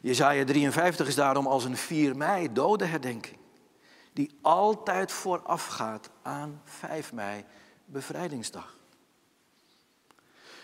Jezaja 0.00 0.44
53 0.44 1.06
is 1.06 1.14
daarom 1.14 1.46
als 1.46 1.64
een 1.64 1.76
4 1.76 2.16
mei 2.16 2.52
dodenherdenking, 2.52 3.36
die 4.12 4.38
altijd 4.42 5.12
voorafgaat 5.12 6.10
aan 6.22 6.60
5 6.64 7.12
mei 7.12 7.44
bevrijdingsdag. 7.84 8.78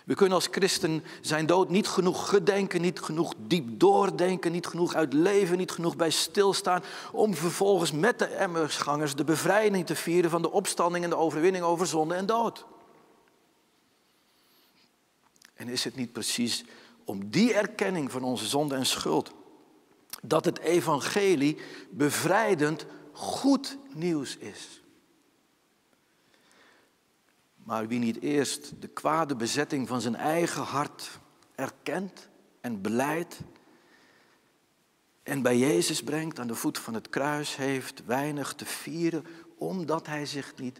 We 0.05 0.15
kunnen 0.15 0.35
als 0.35 0.49
christen 0.51 1.05
zijn 1.21 1.47
dood 1.47 1.69
niet 1.69 1.89
genoeg 1.89 2.29
gedenken, 2.29 2.81
niet 2.81 3.01
genoeg 3.01 3.35
diep 3.39 3.79
doordenken, 3.81 4.53
niet 4.53 4.67
genoeg 4.67 4.95
uitleven, 4.95 5.57
niet 5.57 5.71
genoeg 5.71 5.97
bij 5.97 6.11
stilstaan, 6.11 6.83
om 7.13 7.35
vervolgens 7.35 7.93
met 7.93 8.19
de 8.19 8.27
emmersgangers 8.27 9.15
de 9.15 9.25
bevrijding 9.25 9.87
te 9.87 9.97
vieren 9.97 10.31
van 10.31 10.43
de 10.43 10.51
opstanding 10.51 11.05
en 11.05 11.11
de 11.11 11.17
overwinning 11.17 11.65
over 11.65 11.87
zonde 11.87 12.15
en 12.15 12.27
dood. 12.27 12.67
En 15.57 15.69
is 15.69 15.85
het 15.85 15.97
niet 15.97 16.13
precies 16.13 16.65
om 17.05 17.31
die 17.31 17.55
erkenning 17.55 18.11
van 18.11 18.23
onze 18.23 18.47
zonde 18.47 18.75
en 18.75 18.87
schuld, 18.87 19.33
dat 20.23 20.45
het 20.45 20.59
evangelie 20.59 21.59
bevrijdend 21.91 22.87
goed 23.13 23.79
nieuws 23.95 24.37
is? 24.37 24.83
Maar 27.57 27.89
wie 27.89 27.99
niet 27.99 28.21
eerst 28.21 28.73
de 28.81 28.89
kwade 28.89 29.37
bezetting 29.37 29.89
van 29.89 30.01
zijn 30.01 30.17
eigen 30.17 30.63
hart 30.63 31.19
erkent 31.55 32.29
en 32.61 32.81
beleidt 32.81 33.41
en 35.27 35.43
bij 35.43 35.59
Jezus 35.59 36.03
brengt 36.03 36.39
aan 36.39 36.47
de 36.47 36.55
voet 36.55 36.79
van 36.79 36.95
het 36.95 37.09
kruis, 37.09 37.57
heeft 37.57 38.05
weinig 38.05 38.55
te 38.55 38.65
vieren 38.65 39.25
omdat 39.59 40.07
hij 40.07 40.27
zich 40.27 40.57
niet 40.57 40.79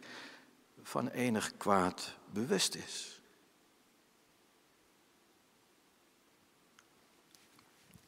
van 0.83 1.09
enig 1.09 1.57
kwaad 1.57 2.17
bewust 2.33 2.75
is. 2.75 3.16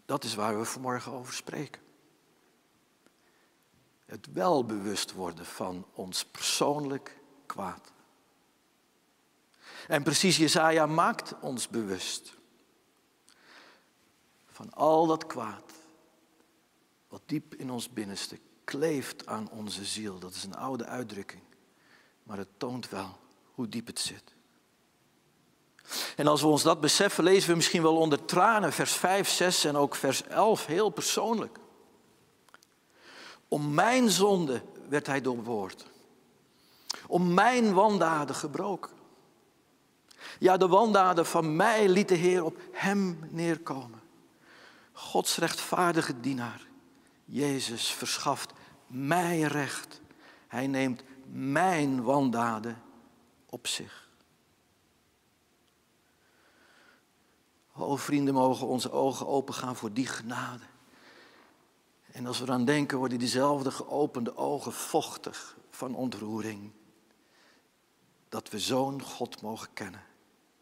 Dat 0.09 0.25
is 0.25 0.35
waar 0.35 0.59
we 0.59 0.65
vanmorgen 0.65 1.13
over 1.13 1.35
spreken. 1.35 1.83
Het 4.05 4.33
wel 4.33 4.65
bewust 4.65 5.13
worden 5.13 5.47
van 5.47 5.87
ons 5.93 6.25
persoonlijk 6.25 7.21
kwaad. 7.47 7.93
En 9.89 10.03
precies 10.03 10.37
Jesaja 10.37 10.87
maakt 10.87 11.41
ons 11.41 11.69
bewust 11.69 12.37
van 14.47 14.73
al 14.73 15.07
dat 15.07 15.27
kwaad 15.27 15.73
wat 17.09 17.23
diep 17.27 17.55
in 17.55 17.71
ons 17.71 17.93
binnenste 17.93 18.39
kleeft 18.65 19.27
aan 19.27 19.51
onze 19.51 19.85
ziel. 19.85 20.19
Dat 20.19 20.35
is 20.35 20.45
een 20.45 20.57
oude 20.57 20.85
uitdrukking, 20.85 21.43
maar 22.23 22.39
het 22.39 22.59
toont 22.59 22.89
wel 22.89 23.19
hoe 23.53 23.69
diep 23.69 23.87
het 23.87 23.99
zit. 23.99 24.37
En 26.17 26.27
als 26.27 26.41
we 26.41 26.47
ons 26.47 26.63
dat 26.63 26.81
beseffen, 26.81 27.25
lezen 27.25 27.51
we 27.51 27.57
misschien 27.57 27.83
wel 27.83 27.97
onder 27.97 28.25
tranen 28.25 28.73
vers 28.73 28.93
5, 28.93 29.29
6 29.29 29.65
en 29.65 29.77
ook 29.77 29.95
vers 29.95 30.23
11 30.23 30.67
heel 30.67 30.91
persoonlijk. 30.91 31.59
Om 33.49 33.75
mijn 33.75 34.11
zonde 34.11 34.63
werd 34.89 35.07
hij 35.07 35.21
doorboord. 35.21 35.85
Om 37.07 37.35
mijn 37.35 37.75
wandaden 37.75 38.35
gebroken. 38.35 38.97
Ja, 40.39 40.57
de 40.57 40.69
wandaden 40.69 41.27
van 41.27 41.57
mij 41.57 41.89
liet 41.89 42.09
de 42.09 42.15
Heer 42.15 42.45
op 42.45 42.61
hem 42.73 43.19
neerkomen. 43.31 44.01
Gods 44.93 45.37
rechtvaardige 45.37 46.21
dienaar, 46.21 46.67
Jezus, 47.25 47.93
verschaft 47.93 48.53
mij 48.87 49.41
recht. 49.41 50.01
Hij 50.49 50.67
neemt 50.67 51.03
mijn 51.33 52.03
wandaden 52.03 52.83
op 53.47 53.67
zich. 53.67 54.08
O 57.87 57.97
vrienden, 57.97 58.35
mogen 58.35 58.67
onze 58.67 58.91
ogen 58.91 59.27
opengaan 59.27 59.77
voor 59.77 59.93
die 59.93 60.07
genade. 60.07 60.65
En 62.13 62.27
als 62.27 62.39
we 62.39 62.45
eraan 62.45 62.65
denken, 62.65 62.99
worden 62.99 63.19
diezelfde 63.19 63.71
geopende 63.71 64.37
ogen 64.37 64.73
vochtig 64.73 65.57
van 65.71 65.95
ontroering. 65.95 66.71
Dat 68.29 68.51
we 68.51 68.59
zo'n 68.59 69.03
God 69.03 69.43
mogen 69.43 69.73
kennen 69.73 70.03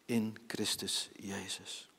in 0.05 0.37
Christus 0.47 1.09
Jezus. 1.15 1.91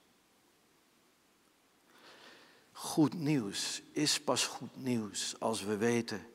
Goed 2.73 3.15
nieuws 3.15 3.83
is 3.93 4.21
pas 4.21 4.47
goed 4.47 4.77
nieuws 4.77 5.41
als 5.41 5.63
we 5.63 5.77
weten 5.77 6.27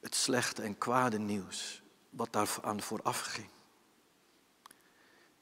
het 0.00 0.14
slechte 0.14 0.62
en 0.62 0.78
kwade 0.78 1.18
nieuws 1.18 1.82
wat 2.10 2.32
daar 2.32 2.58
aan 2.62 2.82
vooraf 2.82 3.20
ging. 3.20 3.48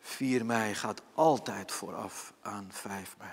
4 0.03 0.47
mei 0.47 0.75
gaat 0.75 1.03
altijd 1.15 1.73
vooraf 1.73 2.33
aan 2.41 2.69
5 2.71 3.17
mei. 3.19 3.31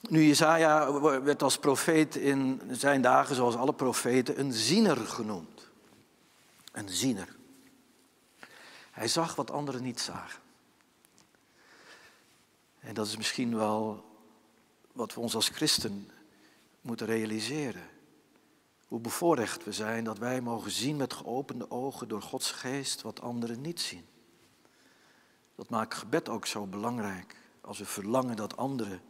Nu, 0.00 0.24
Jezaja 0.24 1.00
werd 1.00 1.42
als 1.42 1.58
profeet 1.58 2.16
in 2.16 2.60
zijn 2.70 3.02
dagen, 3.02 3.34
zoals 3.34 3.56
alle 3.56 3.72
profeten, 3.72 4.40
een 4.40 4.52
ziener 4.52 4.96
genoemd. 4.96 5.70
Een 6.72 6.88
ziener. 6.88 7.36
Hij 8.90 9.08
zag 9.08 9.34
wat 9.34 9.50
anderen 9.50 9.82
niet 9.82 10.00
zagen. 10.00 10.40
En 12.80 12.94
dat 12.94 13.06
is 13.06 13.16
misschien 13.16 13.56
wel 13.56 14.04
wat 14.92 15.14
we 15.14 15.20
ons 15.20 15.34
als 15.34 15.48
christen 15.48 16.10
moeten 16.80 17.06
realiseren. 17.06 17.88
Hoe 18.90 19.00
bevoorrecht 19.00 19.64
we 19.64 19.72
zijn 19.72 20.04
dat 20.04 20.18
wij 20.18 20.40
mogen 20.40 20.70
zien 20.70 20.96
met 20.96 21.12
geopende 21.12 21.70
ogen 21.70 22.08
door 22.08 22.22
Gods 22.22 22.50
geest 22.50 23.02
wat 23.02 23.20
anderen 23.20 23.60
niet 23.60 23.80
zien. 23.80 24.06
Dat 25.54 25.68
maakt 25.68 25.94
gebed 25.94 26.28
ook 26.28 26.46
zo 26.46 26.66
belangrijk 26.66 27.36
als 27.60 27.78
we 27.78 27.84
verlangen 27.84 28.36
dat 28.36 28.56
anderen 28.56 29.00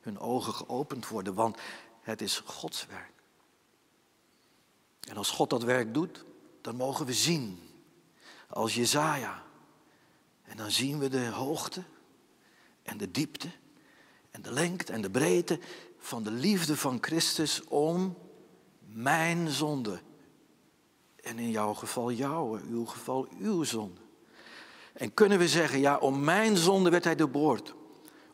hun 0.00 0.18
ogen 0.18 0.54
geopend 0.54 1.08
worden, 1.08 1.34
want 1.34 1.58
het 2.00 2.22
is 2.22 2.42
Gods 2.44 2.86
werk. 2.86 3.12
En 5.00 5.16
als 5.16 5.30
God 5.30 5.50
dat 5.50 5.62
werk 5.62 5.94
doet, 5.94 6.24
dan 6.60 6.76
mogen 6.76 7.06
we 7.06 7.12
zien 7.12 7.58
als 8.48 8.74
Jezaja. 8.74 9.42
En 10.42 10.56
dan 10.56 10.70
zien 10.70 10.98
we 10.98 11.08
de 11.08 11.28
hoogte 11.28 11.82
en 12.82 12.98
de 12.98 13.10
diepte 13.10 13.50
en 14.30 14.42
de 14.42 14.52
lengte 14.52 14.92
en 14.92 15.02
de 15.02 15.10
breedte 15.10 15.58
van 15.98 16.22
de 16.22 16.30
liefde 16.30 16.76
van 16.76 16.98
Christus 17.00 17.64
om 17.64 18.16
mijn 18.94 19.48
zonde. 19.48 20.00
En 21.22 21.38
in 21.38 21.50
jouw 21.50 21.74
geval 21.74 22.12
jouw, 22.12 22.54
in 22.54 22.68
uw 22.68 22.84
geval 22.84 23.28
uw 23.38 23.62
zonde. 23.62 24.00
En 24.92 25.14
kunnen 25.14 25.38
we 25.38 25.48
zeggen, 25.48 25.80
ja, 25.80 25.96
om 25.96 26.24
mijn 26.24 26.56
zonde 26.56 26.90
werd 26.90 27.04
hij 27.04 27.14
doorboord. 27.14 27.74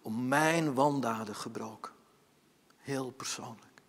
Om 0.02 0.28
mijn 0.28 0.74
wandaden 0.74 1.34
gebroken. 1.34 1.92
Heel 2.76 3.10
persoonlijk. 3.10 3.82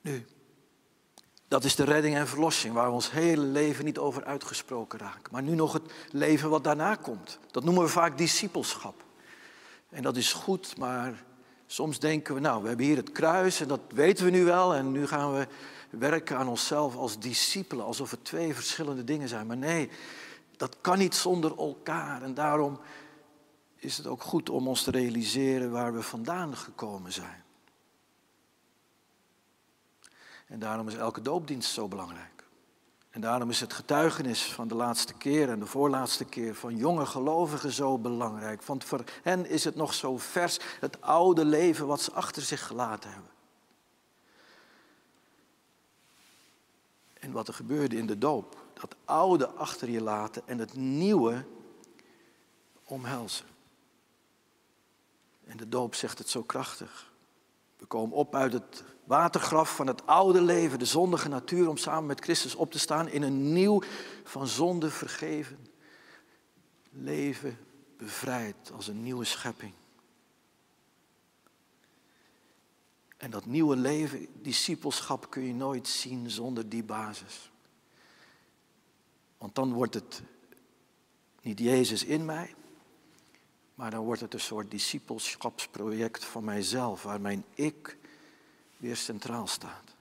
Nu, 0.00 0.26
dat 1.48 1.64
is 1.64 1.74
de 1.74 1.84
redding 1.84 2.16
en 2.16 2.28
verlossing 2.28 2.74
waar 2.74 2.86
we 2.86 2.92
ons 2.92 3.10
hele 3.10 3.44
leven 3.44 3.84
niet 3.84 3.98
over 3.98 4.24
uitgesproken 4.24 4.98
raken. 4.98 5.32
Maar 5.32 5.42
nu 5.42 5.54
nog 5.54 5.72
het 5.72 5.92
leven 6.10 6.50
wat 6.50 6.64
daarna 6.64 6.94
komt. 6.94 7.38
Dat 7.50 7.64
noemen 7.64 7.82
we 7.82 7.88
vaak 7.88 8.18
discipelschap. 8.18 9.04
En 9.88 10.02
dat 10.02 10.16
is 10.16 10.32
goed, 10.32 10.76
maar 10.76 11.26
soms 11.70 11.98
denken 11.98 12.34
we, 12.34 12.40
nou, 12.40 12.62
we 12.62 12.68
hebben 12.68 12.86
hier 12.86 12.96
het 12.96 13.12
kruis 13.12 13.60
en 13.60 13.68
dat 13.68 13.80
weten 13.88 14.24
we 14.24 14.30
nu 14.30 14.44
wel. 14.44 14.74
En 14.74 14.92
nu 14.92 15.06
gaan 15.06 15.32
we 15.32 15.46
werken 15.90 16.36
aan 16.36 16.48
onszelf 16.48 16.96
als 16.96 17.18
discipelen, 17.18 17.84
alsof 17.84 18.10
het 18.10 18.24
twee 18.24 18.54
verschillende 18.54 19.04
dingen 19.04 19.28
zijn. 19.28 19.46
Maar 19.46 19.56
nee, 19.56 19.90
dat 20.56 20.76
kan 20.80 20.98
niet 20.98 21.14
zonder 21.14 21.58
elkaar. 21.58 22.22
En 22.22 22.34
daarom 22.34 22.80
is 23.76 23.96
het 23.96 24.06
ook 24.06 24.22
goed 24.22 24.50
om 24.50 24.68
ons 24.68 24.82
te 24.82 24.90
realiseren 24.90 25.70
waar 25.70 25.94
we 25.94 26.02
vandaan 26.02 26.56
gekomen 26.56 27.12
zijn. 27.12 27.44
En 30.46 30.58
daarom 30.58 30.88
is 30.88 30.94
elke 30.94 31.20
doopdienst 31.20 31.72
zo 31.72 31.88
belangrijk. 31.88 32.37
En 33.10 33.20
daarom 33.20 33.50
is 33.50 33.60
het 33.60 33.72
getuigenis 33.72 34.52
van 34.52 34.68
de 34.68 34.74
laatste 34.74 35.14
keer 35.14 35.48
en 35.50 35.58
de 35.58 35.66
voorlaatste 35.66 36.24
keer 36.24 36.54
van 36.54 36.76
jonge 36.76 37.06
gelovigen 37.06 37.72
zo 37.72 37.98
belangrijk. 37.98 38.62
Want 38.62 38.84
voor 38.84 39.04
hen 39.22 39.46
is 39.46 39.64
het 39.64 39.74
nog 39.74 39.94
zo 39.94 40.18
vers, 40.18 40.58
het 40.80 41.00
oude 41.00 41.44
leven 41.44 41.86
wat 41.86 42.00
ze 42.00 42.12
achter 42.12 42.42
zich 42.42 42.66
gelaten 42.66 43.10
hebben. 43.10 43.30
En 47.20 47.32
wat 47.32 47.48
er 47.48 47.54
gebeurde 47.54 47.96
in 47.96 48.06
de 48.06 48.18
doop, 48.18 48.56
dat 48.72 48.96
oude 49.04 49.48
achter 49.48 49.90
je 49.90 50.02
laten 50.02 50.42
en 50.46 50.58
het 50.58 50.74
nieuwe 50.74 51.44
omhelzen. 52.84 53.46
En 55.44 55.56
de 55.56 55.68
doop 55.68 55.94
zegt 55.94 56.18
het 56.18 56.28
zo 56.28 56.42
krachtig. 56.42 57.12
We 57.76 57.86
komen 57.86 58.16
op 58.16 58.34
uit 58.34 58.52
het 58.52 58.84
watergraf 59.08 59.76
van 59.76 59.86
het 59.86 60.06
oude 60.06 60.40
leven, 60.42 60.78
de 60.78 60.84
zondige 60.84 61.28
natuur, 61.28 61.68
om 61.68 61.76
samen 61.76 62.06
met 62.06 62.20
Christus 62.20 62.54
op 62.54 62.72
te 62.72 62.78
staan 62.78 63.08
in 63.08 63.22
een 63.22 63.52
nieuw, 63.52 63.82
van 64.24 64.46
zonde 64.46 64.90
vergeven 64.90 65.66
leven, 66.90 67.58
bevrijd 67.96 68.70
als 68.74 68.88
een 68.88 69.02
nieuwe 69.02 69.24
schepping. 69.24 69.72
En 73.16 73.30
dat 73.30 73.46
nieuwe 73.46 73.76
leven, 73.76 74.26
discipelschap, 74.42 75.30
kun 75.30 75.42
je 75.42 75.54
nooit 75.54 75.88
zien 75.88 76.30
zonder 76.30 76.68
die 76.68 76.84
basis. 76.84 77.50
Want 79.38 79.54
dan 79.54 79.72
wordt 79.72 79.94
het 79.94 80.22
niet 81.40 81.58
Jezus 81.58 82.04
in 82.04 82.24
mij, 82.24 82.54
maar 83.74 83.90
dan 83.90 84.04
wordt 84.04 84.20
het 84.20 84.34
een 84.34 84.40
soort 84.40 84.70
discipelschapsproject 84.70 86.24
van 86.24 86.44
mijzelf, 86.44 87.02
waar 87.02 87.20
mijn 87.20 87.44
ik 87.54 87.97
weer 88.78 88.96
centraal 88.96 89.46
staat. 89.46 89.96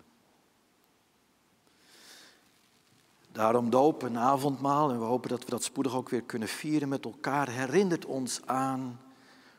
Daarom 3.31 3.69
dopen, 3.69 4.09
een 4.09 4.17
avondmaal, 4.17 4.89
en 4.89 4.99
we 4.99 5.05
hopen 5.05 5.29
dat 5.29 5.43
we 5.43 5.49
dat 5.49 5.63
spoedig 5.63 5.95
ook 5.95 6.09
weer 6.09 6.21
kunnen 6.23 6.47
vieren 6.47 6.89
met 6.89 7.05
elkaar, 7.05 7.49
herinnert 7.49 8.05
ons 8.05 8.41
aan 8.45 9.01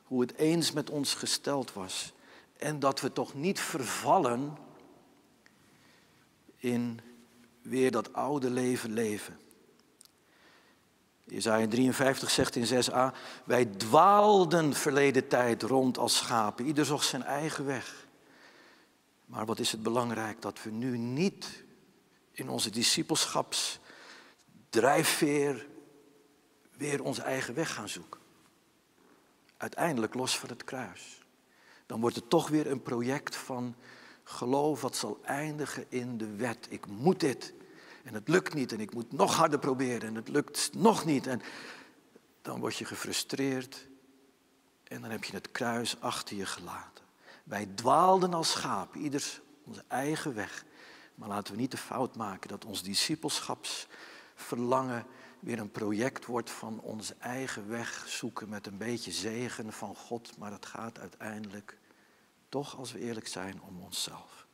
hoe 0.05 0.21
het 0.21 0.35
eens 0.35 0.73
met 0.73 0.91
ons 0.91 1.15
gesteld 1.15 1.73
was. 1.73 2.13
En 2.57 2.79
dat 2.79 3.01
we 3.01 3.13
toch 3.13 3.35
niet 3.35 3.61
vervallen 3.61 4.57
in 6.57 7.01
weer 7.63 7.91
dat 7.91 8.13
oude 8.13 8.51
leven 8.51 8.93
leven. 8.93 9.39
Jezaja 11.25 11.69
53 11.69 12.31
zegt 12.31 12.57
in 12.57 12.85
6a, 12.85 13.17
wij 13.45 13.65
dwaalden 13.65 14.75
verleden 14.75 15.29
tijd 15.29 15.63
rond 15.63 15.99
als 15.99 16.17
schapen, 16.17 16.67
ieder 16.67 16.85
zocht 16.85 17.07
zijn 17.07 17.23
eigen 17.23 17.67
weg. 17.67 18.08
Maar 19.29 19.47
wat 19.47 19.59
is 19.59 19.73
het 19.73 19.83
belangrijk 19.83 20.43
dat 20.43 20.63
we 20.63 20.71
nu 20.71 20.99
niet 20.99 21.65
in 22.33 22.49
onze 22.49 22.71
discipelschapsdrijfveer 22.71 25.67
weer 26.77 27.03
onze 27.03 27.23
eigen 27.23 27.55
weg 27.55 27.75
gaan 27.75 27.89
zoeken. 27.89 28.21
Uiteindelijk 29.57 30.15
los 30.15 30.39
van 30.39 30.49
het 30.49 30.65
kruis. 30.65 31.19
Dan 31.87 32.01
wordt 32.01 32.17
het 32.17 32.31
toch 32.31 32.49
weer 32.49 32.71
een 32.71 32.83
project 32.83 33.37
van 33.37 33.75
geloof 34.25 34.81
wat 34.81 34.97
zal 34.97 35.21
eindigen 35.23 35.85
in 35.89 36.19
de 36.19 36.37
wet. 36.37 36.67
Ik 36.71 36.87
moet 36.87 37.21
dit 37.21 37.55
en 38.05 38.15
het 38.15 38.29
lukt 38.29 38.55
niet 38.55 38.73
en 38.73 38.81
ik 38.81 38.95
moet 38.95 39.13
nog 39.13 39.35
harder 39.35 39.59
proberen 39.59 40.09
en 40.09 40.15
het 40.15 40.29
lukt 40.29 40.71
nog 40.75 41.05
niet. 41.05 41.27
En 41.27 41.43
dan 42.43 42.61
word 42.61 42.77
je 42.77 42.85
gefrustreerd 42.85 43.87
en 44.85 45.01
dan 45.01 45.11
heb 45.11 45.25
je 45.25 45.33
het 45.33 45.51
kruis 45.51 46.01
achter 46.01 46.37
je 46.37 46.47
gelaten. 46.47 46.98
Wij 47.49 47.67
dwaalden 47.67 48.35
als 48.35 48.51
schapen, 48.51 49.01
ieders 49.01 49.41
onze 49.65 49.85
eigen 49.87 50.35
weg. 50.35 50.65
Maar 51.15 51.29
laten 51.29 51.55
we 51.55 51.61
niet 51.61 51.71
de 51.71 51.77
fout 51.77 52.17
maken 52.17 52.49
dat 52.49 52.65
ons 52.65 52.83
discipelschapsverlangen 52.83 55.07
weer 55.41 55.59
een 55.59 55.71
project 55.71 56.27
wordt 56.27 56.51
van 56.51 56.81
onze 56.81 57.15
eigen 57.19 57.69
weg 57.69 58.05
zoeken 58.09 58.49
met 58.49 58.67
een 58.67 58.79
beetje 58.79 59.13
zegen 59.13 59.73
van 59.73 59.95
God. 59.95 60.39
Maar 60.39 60.53
het 60.53 60.67
gaat 60.67 60.99
uiteindelijk 60.99 61.79
toch, 62.49 62.77
als 62.77 62.93
we 62.93 62.99
eerlijk 62.99 63.29
zijn, 63.29 63.63
om 63.63 63.81
onszelf. 63.81 64.47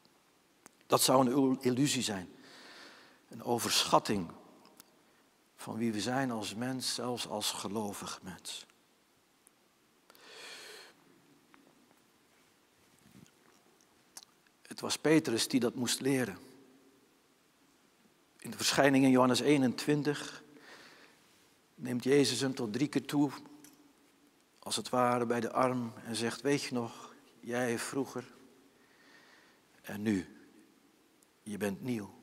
Dat 0.86 1.02
zou 1.02 1.30
een 1.30 1.58
illusie 1.60 2.02
zijn. 2.02 2.28
Een 3.28 3.42
overschatting 3.42 4.30
van 5.56 5.76
wie 5.76 5.92
we 5.92 6.00
zijn 6.00 6.30
als 6.30 6.54
mens, 6.54 6.94
zelfs 6.94 7.28
als 7.28 7.52
gelovig 7.52 8.20
mens. 8.22 8.66
Was 14.84 14.98
Petrus 14.98 15.48
die 15.48 15.60
dat 15.60 15.74
moest 15.74 16.00
leren. 16.00 16.38
In 18.38 18.50
de 18.50 18.56
verschijning 18.56 19.04
in 19.04 19.10
Johannes 19.10 19.40
21 19.40 20.42
neemt 21.74 22.04
Jezus 22.04 22.40
hem 22.40 22.54
tot 22.54 22.72
drie 22.72 22.88
keer 22.88 23.04
toe, 23.04 23.30
als 24.58 24.76
het 24.76 24.88
ware 24.88 25.26
bij 25.26 25.40
de 25.40 25.52
arm, 25.52 25.92
en 26.04 26.16
zegt, 26.16 26.40
weet 26.40 26.62
je 26.62 26.74
nog, 26.74 27.14
jij 27.40 27.78
vroeger 27.78 28.24
en 29.82 30.02
nu, 30.02 30.26
je 31.42 31.56
bent 31.56 31.82
nieuw. 31.82 32.14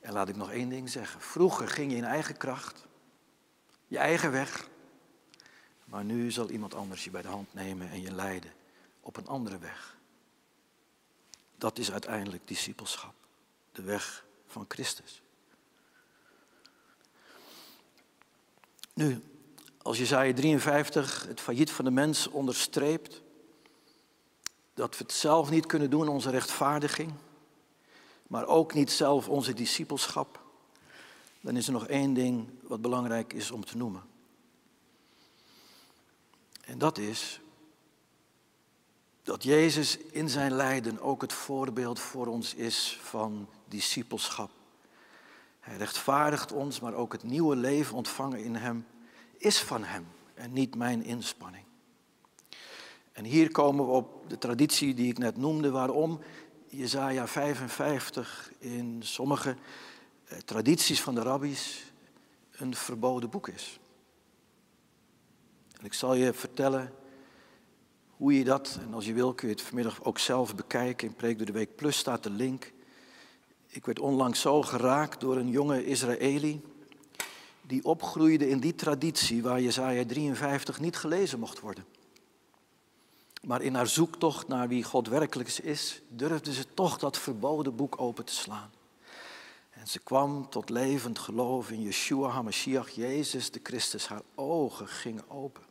En 0.00 0.12
laat 0.12 0.28
ik 0.28 0.36
nog 0.36 0.50
één 0.50 0.68
ding 0.68 0.90
zeggen. 0.90 1.20
Vroeger 1.20 1.68
ging 1.68 1.90
je 1.90 1.96
in 1.96 2.04
eigen 2.04 2.36
kracht, 2.36 2.86
je 3.86 3.98
eigen 3.98 4.30
weg, 4.30 4.68
maar 5.84 6.04
nu 6.04 6.30
zal 6.30 6.50
iemand 6.50 6.74
anders 6.74 7.04
je 7.04 7.10
bij 7.10 7.22
de 7.22 7.28
hand 7.28 7.54
nemen 7.54 7.90
en 7.90 8.00
je 8.00 8.12
leiden 8.12 8.52
op 9.00 9.16
een 9.16 9.26
andere 9.26 9.58
weg. 9.58 9.97
Dat 11.58 11.78
is 11.78 11.92
uiteindelijk 11.92 12.48
discipelschap. 12.48 13.14
De 13.72 13.82
weg 13.82 14.24
van 14.46 14.64
Christus. 14.68 15.22
Nu, 18.92 19.22
als 19.82 19.98
Jezaja 19.98 20.34
53 20.34 21.26
het 21.26 21.40
failliet 21.40 21.70
van 21.70 21.84
de 21.84 21.90
mens 21.90 22.26
onderstreept, 22.26 23.22
dat 24.74 24.98
we 24.98 25.02
het 25.02 25.12
zelf 25.12 25.50
niet 25.50 25.66
kunnen 25.66 25.90
doen, 25.90 26.08
onze 26.08 26.30
rechtvaardiging, 26.30 27.12
maar 28.26 28.46
ook 28.46 28.74
niet 28.74 28.90
zelf 28.90 29.28
onze 29.28 29.54
discipelschap, 29.54 30.42
dan 31.40 31.56
is 31.56 31.66
er 31.66 31.72
nog 31.72 31.86
één 31.86 32.14
ding 32.14 32.48
wat 32.62 32.80
belangrijk 32.80 33.32
is 33.32 33.50
om 33.50 33.64
te 33.64 33.76
noemen. 33.76 34.02
En 36.64 36.78
dat 36.78 36.98
is 36.98 37.40
dat 39.28 39.42
Jezus 39.42 39.98
in 39.98 40.28
zijn 40.28 40.52
lijden 40.52 41.00
ook 41.00 41.20
het 41.20 41.32
voorbeeld 41.32 42.00
voor 42.00 42.26
ons 42.26 42.54
is 42.54 42.98
van 43.02 43.48
discipelschap. 43.66 44.50
Hij 45.60 45.76
rechtvaardigt 45.76 46.52
ons, 46.52 46.80
maar 46.80 46.94
ook 46.94 47.12
het 47.12 47.22
nieuwe 47.22 47.56
leven 47.56 47.96
ontvangen 47.96 48.44
in 48.44 48.54
Hem 48.54 48.86
is 49.36 49.58
van 49.60 49.84
Hem 49.84 50.06
en 50.34 50.52
niet 50.52 50.74
mijn 50.74 51.02
inspanning. 51.02 51.64
En 53.12 53.24
hier 53.24 53.50
komen 53.50 53.86
we 53.86 53.90
op 53.90 54.30
de 54.30 54.38
traditie 54.38 54.94
die 54.94 55.10
ik 55.10 55.18
net 55.18 55.36
noemde, 55.36 55.70
waarom 55.70 56.20
Jezaja 56.66 57.26
55 57.26 58.52
in 58.58 59.00
sommige 59.02 59.56
eh, 60.24 60.38
tradities 60.38 61.02
van 61.02 61.14
de 61.14 61.22
rabbies 61.22 61.92
een 62.50 62.74
verboden 62.74 63.30
boek 63.30 63.48
is. 63.48 63.78
En 65.78 65.84
ik 65.84 65.94
zal 65.94 66.14
je 66.14 66.32
vertellen 66.32 66.92
hoe 68.18 68.38
je 68.38 68.44
dat, 68.44 68.78
en 68.86 68.94
als 68.94 69.06
je 69.06 69.12
wil 69.12 69.34
kun 69.34 69.48
je 69.48 69.54
het 69.54 69.62
vanmiddag 69.62 70.04
ook 70.04 70.18
zelf 70.18 70.54
bekijken. 70.54 71.08
In 71.08 71.14
Preek 71.14 71.36
door 71.36 71.46
de 71.46 71.52
Week 71.52 71.76
Plus 71.76 71.98
staat 71.98 72.22
de 72.22 72.30
link. 72.30 72.72
Ik 73.66 73.86
werd 73.86 73.98
onlangs 73.98 74.40
zo 74.40 74.62
geraakt 74.62 75.20
door 75.20 75.36
een 75.36 75.50
jonge 75.50 75.86
Israëli 75.86 76.60
die 77.62 77.84
opgroeide 77.84 78.48
in 78.48 78.60
die 78.60 78.74
traditie 78.74 79.42
waar 79.42 79.60
Jezaja 79.60 80.04
53 80.04 80.80
niet 80.80 80.96
gelezen 80.96 81.38
mocht 81.38 81.60
worden. 81.60 81.84
Maar 83.42 83.62
in 83.62 83.74
haar 83.74 83.86
zoektocht 83.86 84.48
naar 84.48 84.68
wie 84.68 84.84
God 84.84 85.08
werkelijk 85.08 85.48
is, 85.48 86.02
durfde 86.08 86.52
ze 86.52 86.64
toch 86.74 86.98
dat 86.98 87.18
verboden 87.18 87.76
boek 87.76 88.00
open 88.00 88.24
te 88.24 88.34
slaan. 88.34 88.70
En 89.70 89.86
ze 89.86 89.98
kwam 89.98 90.48
tot 90.50 90.70
levend 90.70 91.18
geloof 91.18 91.70
in 91.70 91.82
Yeshua 91.82 92.28
HaMashiach, 92.28 92.90
Jezus 92.90 93.50
de 93.50 93.60
Christus. 93.62 94.06
Haar 94.06 94.22
ogen 94.34 94.88
gingen 94.88 95.30
open. 95.30 95.67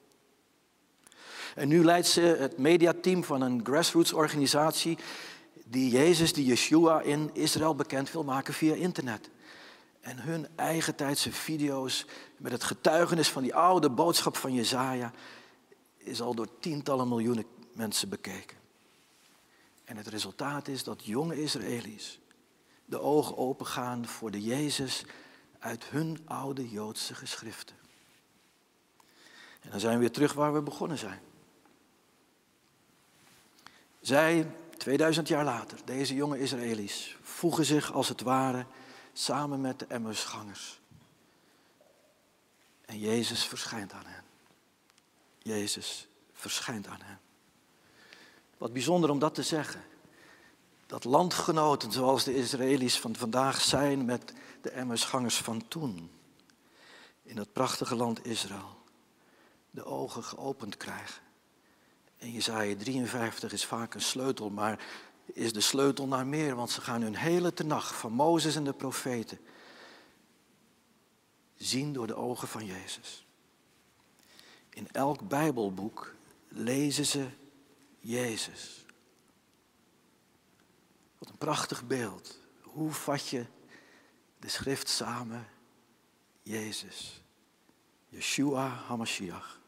En 1.57 1.67
nu 1.67 1.83
leidt 1.83 2.07
ze 2.07 2.21
het 2.21 2.57
mediateam 2.57 3.23
van 3.23 3.41
een 3.41 3.61
grassroots 3.63 4.13
organisatie 4.13 4.97
die 5.65 5.89
Jezus, 5.89 6.33
die 6.33 6.45
Yeshua 6.45 7.01
in 7.01 7.29
Israël 7.33 7.75
bekend 7.75 8.11
wil 8.11 8.23
maken 8.23 8.53
via 8.53 8.73
internet. 8.73 9.29
En 10.01 10.19
hun 10.19 10.47
eigen 10.55 10.95
tijdse 10.95 11.31
video's 11.31 12.05
met 12.37 12.51
het 12.51 12.63
getuigenis 12.63 13.29
van 13.29 13.43
die 13.43 13.55
oude 13.55 13.89
boodschap 13.89 14.35
van 14.37 14.53
Jezaja 14.53 15.11
is 15.97 16.21
al 16.21 16.35
door 16.35 16.59
tientallen 16.59 17.07
miljoenen 17.07 17.45
mensen 17.73 18.09
bekeken. 18.09 18.57
En 19.83 19.97
het 19.97 20.07
resultaat 20.07 20.67
is 20.67 20.83
dat 20.83 21.05
jonge 21.05 21.41
Israëli's 21.41 22.19
de 22.85 22.99
ogen 22.99 23.37
opengaan 23.37 24.07
voor 24.07 24.31
de 24.31 24.41
Jezus 24.41 25.05
uit 25.59 25.85
hun 25.85 26.19
oude 26.25 26.69
Joodse 26.69 27.15
geschriften. 27.15 27.75
En 29.61 29.69
dan 29.69 29.79
zijn 29.79 29.93
we 29.93 29.99
weer 29.99 30.11
terug 30.11 30.33
waar 30.33 30.53
we 30.53 30.61
begonnen 30.61 30.97
zijn. 30.97 31.26
Zij, 34.07 34.55
2000 34.77 35.27
jaar 35.27 35.43
later, 35.43 35.79
deze 35.85 36.15
jonge 36.15 36.39
Israëli's, 36.39 37.17
voegen 37.21 37.65
zich 37.65 37.93
als 37.93 38.09
het 38.09 38.21
ware 38.21 38.65
samen 39.13 39.61
met 39.61 39.79
de 39.79 39.85
Emmersgangers. 39.85 40.79
En 42.85 42.99
Jezus 42.99 43.45
verschijnt 43.45 43.93
aan 43.93 44.05
hen. 44.05 44.23
Jezus 45.37 46.07
verschijnt 46.33 46.87
aan 46.87 47.01
hen. 47.01 47.19
Wat 48.57 48.73
bijzonder 48.73 49.09
om 49.09 49.19
dat 49.19 49.35
te 49.35 49.43
zeggen. 49.43 49.83
Dat 50.85 51.03
landgenoten 51.03 51.91
zoals 51.91 52.23
de 52.23 52.35
Israëli's 52.35 52.99
van 52.99 53.15
vandaag 53.15 53.61
zijn 53.61 54.05
met 54.05 54.33
de 54.61 54.69
Emmersgangers 54.69 55.37
van 55.37 55.67
toen. 55.67 56.11
In 57.23 57.35
dat 57.35 57.53
prachtige 57.53 57.95
land 57.95 58.25
Israël. 58.25 58.77
De 59.71 59.85
ogen 59.85 60.23
geopend 60.23 60.77
krijgen. 60.77 61.25
En 62.17 62.31
Jezaja 62.31 62.75
53 62.75 63.51
is 63.51 63.65
vaak 63.65 63.93
een 63.93 64.01
sleutel, 64.01 64.49
maar 64.49 64.85
is 65.25 65.53
de 65.53 65.61
sleutel 65.61 66.07
naar 66.07 66.27
meer, 66.27 66.55
want 66.55 66.71
ze 66.71 66.81
gaan 66.81 67.01
hun 67.01 67.15
hele 67.15 67.53
tenacht 67.53 67.95
van 67.95 68.11
Mozes 68.11 68.55
en 68.55 68.63
de 68.63 68.73
profeten 68.73 69.39
zien 71.55 71.93
door 71.93 72.07
de 72.07 72.15
ogen 72.15 72.47
van 72.47 72.65
Jezus. 72.65 73.25
In 74.69 74.87
elk 74.91 75.27
Bijbelboek 75.27 76.15
lezen 76.47 77.05
ze 77.05 77.27
Jezus. 77.99 78.85
Wat 81.17 81.29
een 81.29 81.37
prachtig 81.37 81.87
beeld. 81.87 82.39
Hoe 82.61 82.91
vat 82.91 83.27
je 83.27 83.45
de 84.39 84.47
schrift 84.47 84.87
samen? 84.89 85.47
Jezus. 86.43 87.23
Yeshua 88.09 88.67
HaMashiach. 88.67 89.59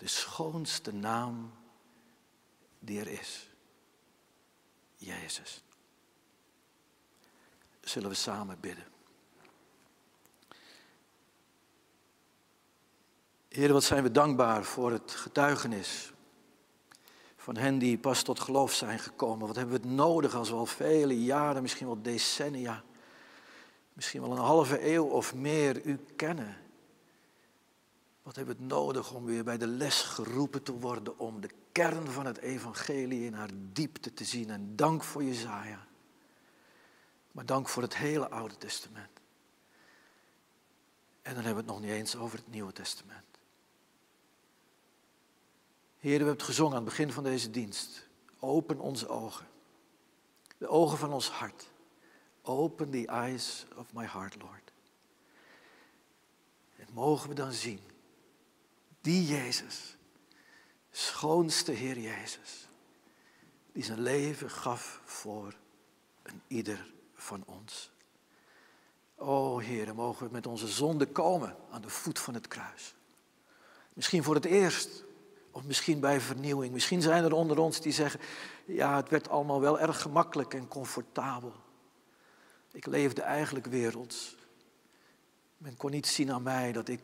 De 0.00 0.08
schoonste 0.08 0.92
naam 0.94 1.52
die 2.78 3.00
er 3.00 3.08
is. 3.08 3.48
Jezus. 4.96 5.64
Zullen 7.80 8.08
we 8.08 8.14
samen 8.14 8.60
bidden. 8.60 8.84
Heer, 13.48 13.72
wat 13.72 13.84
zijn 13.84 14.02
we 14.02 14.10
dankbaar 14.10 14.64
voor 14.64 14.92
het 14.92 15.10
getuigenis 15.10 16.12
van 17.36 17.56
hen 17.56 17.78
die 17.78 17.98
pas 17.98 18.22
tot 18.22 18.40
geloof 18.40 18.72
zijn 18.72 18.98
gekomen. 18.98 19.46
Wat 19.46 19.56
hebben 19.56 19.74
we 19.74 19.86
het 19.86 19.96
nodig 19.96 20.34
als 20.34 20.50
we 20.50 20.56
al 20.56 20.66
vele 20.66 21.22
jaren, 21.22 21.62
misschien 21.62 21.86
wel 21.86 22.02
decennia, 22.02 22.82
misschien 23.92 24.20
wel 24.20 24.30
een 24.30 24.38
halve 24.38 24.92
eeuw 24.92 25.04
of 25.04 25.34
meer 25.34 25.84
u 25.84 25.96
kennen. 26.16 26.56
Wat 28.22 28.36
hebben 28.36 28.56
we 28.56 28.62
het 28.62 28.70
nodig 28.70 29.12
om 29.12 29.24
weer 29.24 29.44
bij 29.44 29.58
de 29.58 29.66
les 29.66 30.02
geroepen 30.02 30.62
te 30.62 30.72
worden 30.72 31.18
om 31.18 31.40
de 31.40 31.50
kern 31.72 32.06
van 32.06 32.26
het 32.26 32.38
evangelie 32.38 33.24
in 33.24 33.32
haar 33.32 33.50
diepte 33.72 34.14
te 34.14 34.24
zien. 34.24 34.50
En 34.50 34.76
dank 34.76 35.04
voor 35.04 35.24
Jezaja. 35.24 35.86
Maar 37.32 37.46
dank 37.46 37.68
voor 37.68 37.82
het 37.82 37.96
hele 37.96 38.30
Oude 38.30 38.56
Testament. 38.56 39.20
En 41.22 41.34
dan 41.34 41.44
hebben 41.44 41.64
we 41.64 41.70
het 41.70 41.80
nog 41.80 41.90
niet 41.90 41.98
eens 41.98 42.16
over 42.16 42.38
het 42.38 42.50
Nieuwe 42.50 42.72
Testament. 42.72 43.24
Heer, 45.98 46.10
we 46.10 46.16
hebben 46.16 46.34
het 46.34 46.42
gezongen 46.42 46.76
aan 46.76 46.84
het 46.84 46.88
begin 46.88 47.12
van 47.12 47.24
deze 47.24 47.50
dienst. 47.50 48.08
Open 48.38 48.78
onze 48.78 49.08
ogen. 49.08 49.46
De 50.58 50.68
ogen 50.68 50.98
van 50.98 51.12
ons 51.12 51.30
hart. 51.30 51.70
Open 52.42 52.90
the 52.90 53.06
eyes 53.06 53.66
of 53.76 53.92
my 53.92 54.06
heart, 54.06 54.42
Lord. 54.42 54.72
En 56.76 56.86
mogen 56.92 57.28
we 57.28 57.34
dan 57.34 57.52
zien, 57.52 57.80
die 59.00 59.26
Jezus, 59.26 59.96
schoonste 60.90 61.72
Heer 61.72 61.98
Jezus, 61.98 62.68
die 63.72 63.84
zijn 63.84 64.00
leven 64.00 64.50
gaf 64.50 65.00
voor 65.04 65.54
een 66.22 66.42
ieder 66.46 66.92
van 67.14 67.42
ons. 67.46 67.90
O 69.14 69.58
Heer, 69.58 69.94
mogen 69.94 70.26
we 70.26 70.32
met 70.32 70.46
onze 70.46 70.68
zonde 70.68 71.06
komen 71.06 71.56
aan 71.70 71.82
de 71.82 71.88
voet 71.88 72.18
van 72.18 72.34
het 72.34 72.48
kruis. 72.48 72.94
Misschien 73.92 74.22
voor 74.22 74.34
het 74.34 74.44
eerst 74.44 75.04
of 75.50 75.64
misschien 75.64 76.00
bij 76.00 76.20
vernieuwing. 76.20 76.72
Misschien 76.72 77.02
zijn 77.02 77.24
er 77.24 77.32
onder 77.32 77.58
ons 77.58 77.80
die 77.80 77.92
zeggen, 77.92 78.20
ja, 78.64 78.96
het 78.96 79.08
werd 79.08 79.28
allemaal 79.28 79.60
wel 79.60 79.80
erg 79.80 80.02
gemakkelijk 80.02 80.54
en 80.54 80.68
comfortabel. 80.68 81.52
Ik 82.72 82.86
leefde 82.86 83.22
eigenlijk 83.22 83.66
werelds. 83.66 84.36
Men 85.56 85.76
kon 85.76 85.90
niet 85.90 86.06
zien 86.06 86.32
aan 86.32 86.42
mij 86.42 86.72
dat 86.72 86.88
ik 86.88 87.00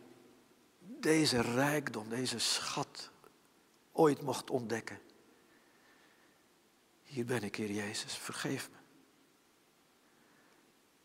deze 0.87 1.41
rijkdom, 1.41 2.09
deze 2.09 2.39
schat 2.39 3.11
ooit 3.93 4.23
mocht 4.23 4.51
ontdekken. 4.51 5.01
Hier 7.03 7.25
ben 7.25 7.43
ik, 7.43 7.57
Heer 7.57 7.71
Jezus, 7.71 8.17
vergeef 8.17 8.71
me. 8.71 8.77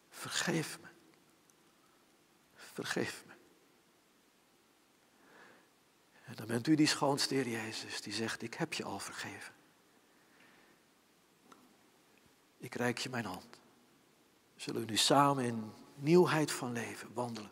Vergeef 0.09 0.79
me. 0.79 0.87
Vergeef 2.53 3.23
me. 3.25 3.33
En 6.25 6.35
dan 6.35 6.47
bent 6.47 6.67
u 6.67 6.75
die 6.75 6.87
schoonste 6.87 7.33
Heer 7.33 7.47
Jezus 7.47 8.01
die 8.01 8.13
zegt, 8.13 8.41
ik 8.41 8.53
heb 8.53 8.73
je 8.73 8.83
al 8.83 8.99
vergeven. 8.99 9.53
Ik 12.57 12.75
reik 12.75 12.97
je 12.97 13.09
mijn 13.09 13.25
hand. 13.25 13.59
Zullen 14.55 14.81
we 14.81 14.87
nu 14.87 14.97
samen 14.97 15.45
in 15.45 15.71
nieuwheid 15.95 16.51
van 16.51 16.71
leven 16.71 17.13
wandelen. 17.13 17.51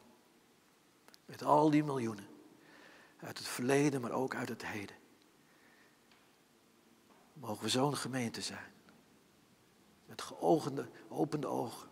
Met 1.29 1.43
al 1.43 1.69
die 1.69 1.83
miljoenen. 1.83 2.27
Uit 3.19 3.37
het 3.37 3.47
verleden, 3.47 4.01
maar 4.01 4.11
ook 4.11 4.35
uit 4.35 4.49
het 4.49 4.65
heden. 4.65 4.95
Mogen 7.33 7.63
we 7.63 7.69
zo'n 7.69 7.97
gemeente 7.97 8.41
zijn. 8.41 8.73
Met 10.05 10.21
geopende, 10.21 10.89
opende 11.07 11.47
ogen. 11.47 11.89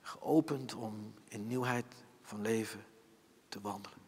Geopend 0.00 0.74
om 0.74 1.14
in 1.28 1.46
nieuwheid 1.46 1.94
van 2.22 2.40
leven 2.40 2.84
te 3.48 3.60
wandelen. 3.60 3.98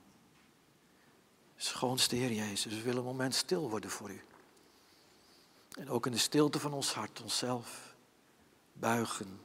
Schoonste 1.57 2.16
Heer 2.16 2.32
Jezus, 2.32 2.74
we 2.74 2.82
willen 2.82 2.99
een 2.99 3.05
moment 3.05 3.34
stil 3.34 3.70
worden 3.70 3.91
voor 3.91 4.11
u. 4.11 4.22
En 5.70 5.91
ook 5.91 6.07
in 6.07 6.12
de 6.12 6.18
stilte 6.18 6.61
van 6.61 6.72
ons 6.72 6.93
hart 6.93 7.22
onszelf 7.22 7.97
buigen 8.72 9.41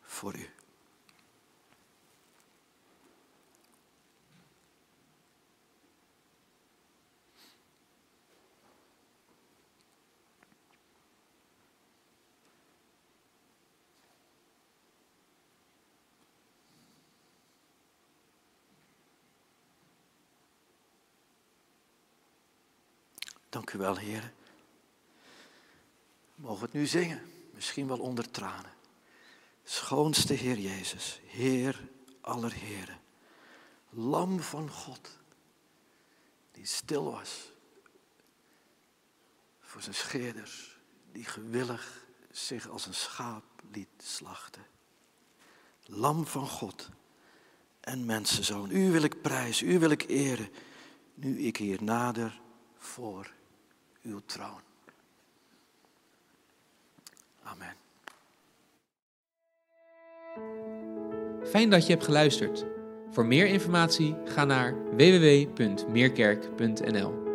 voor 0.00 0.36
u. 0.36 0.50
Dank 23.50 23.72
u 23.72 23.78
wel, 23.78 23.96
Heer. 23.96 24.32
Mogen 26.34 26.58
we 26.58 26.64
het 26.64 26.72
nu 26.72 26.86
zingen, 26.86 27.22
misschien 27.54 27.86
wel 27.86 27.98
onder 27.98 28.30
tranen. 28.30 28.72
Schoonste 29.64 30.32
Heer 30.32 30.58
Jezus, 30.58 31.20
Heer 31.24 31.88
aller 32.20 32.52
Heren, 32.52 33.00
Lam 33.88 34.40
van 34.40 34.70
God, 34.70 35.18
die 36.52 36.66
stil 36.66 37.04
was 37.12 37.52
voor 39.60 39.82
zijn 39.82 39.94
scheerders, 39.94 40.76
die 41.12 41.24
gewillig 41.24 42.04
zich 42.30 42.68
als 42.68 42.86
een 42.86 42.94
schaap 42.94 43.44
liet 43.72 43.88
slachten. 44.02 44.66
Lam 45.84 46.26
van 46.26 46.48
God 46.48 46.88
en 47.80 48.04
mensenzoon, 48.04 48.70
u 48.70 48.90
wil 48.90 49.02
ik 49.02 49.22
prijzen, 49.22 49.68
u 49.68 49.78
wil 49.78 49.90
ik 49.90 50.08
eren, 50.08 50.48
nu 51.14 51.40
ik 51.40 51.56
hier 51.56 51.82
nader 51.82 52.40
voor 52.78 53.38
uw 54.02 54.20
troon. 54.26 54.60
Amen. 57.42 57.74
Fijn 61.44 61.70
dat 61.70 61.86
je 61.86 61.92
hebt 61.92 62.04
geluisterd. 62.04 62.66
Voor 63.10 63.26
meer 63.26 63.46
informatie 63.46 64.16
ga 64.24 64.44
naar 64.44 64.74
www.meerkerk.nl. 64.96 67.29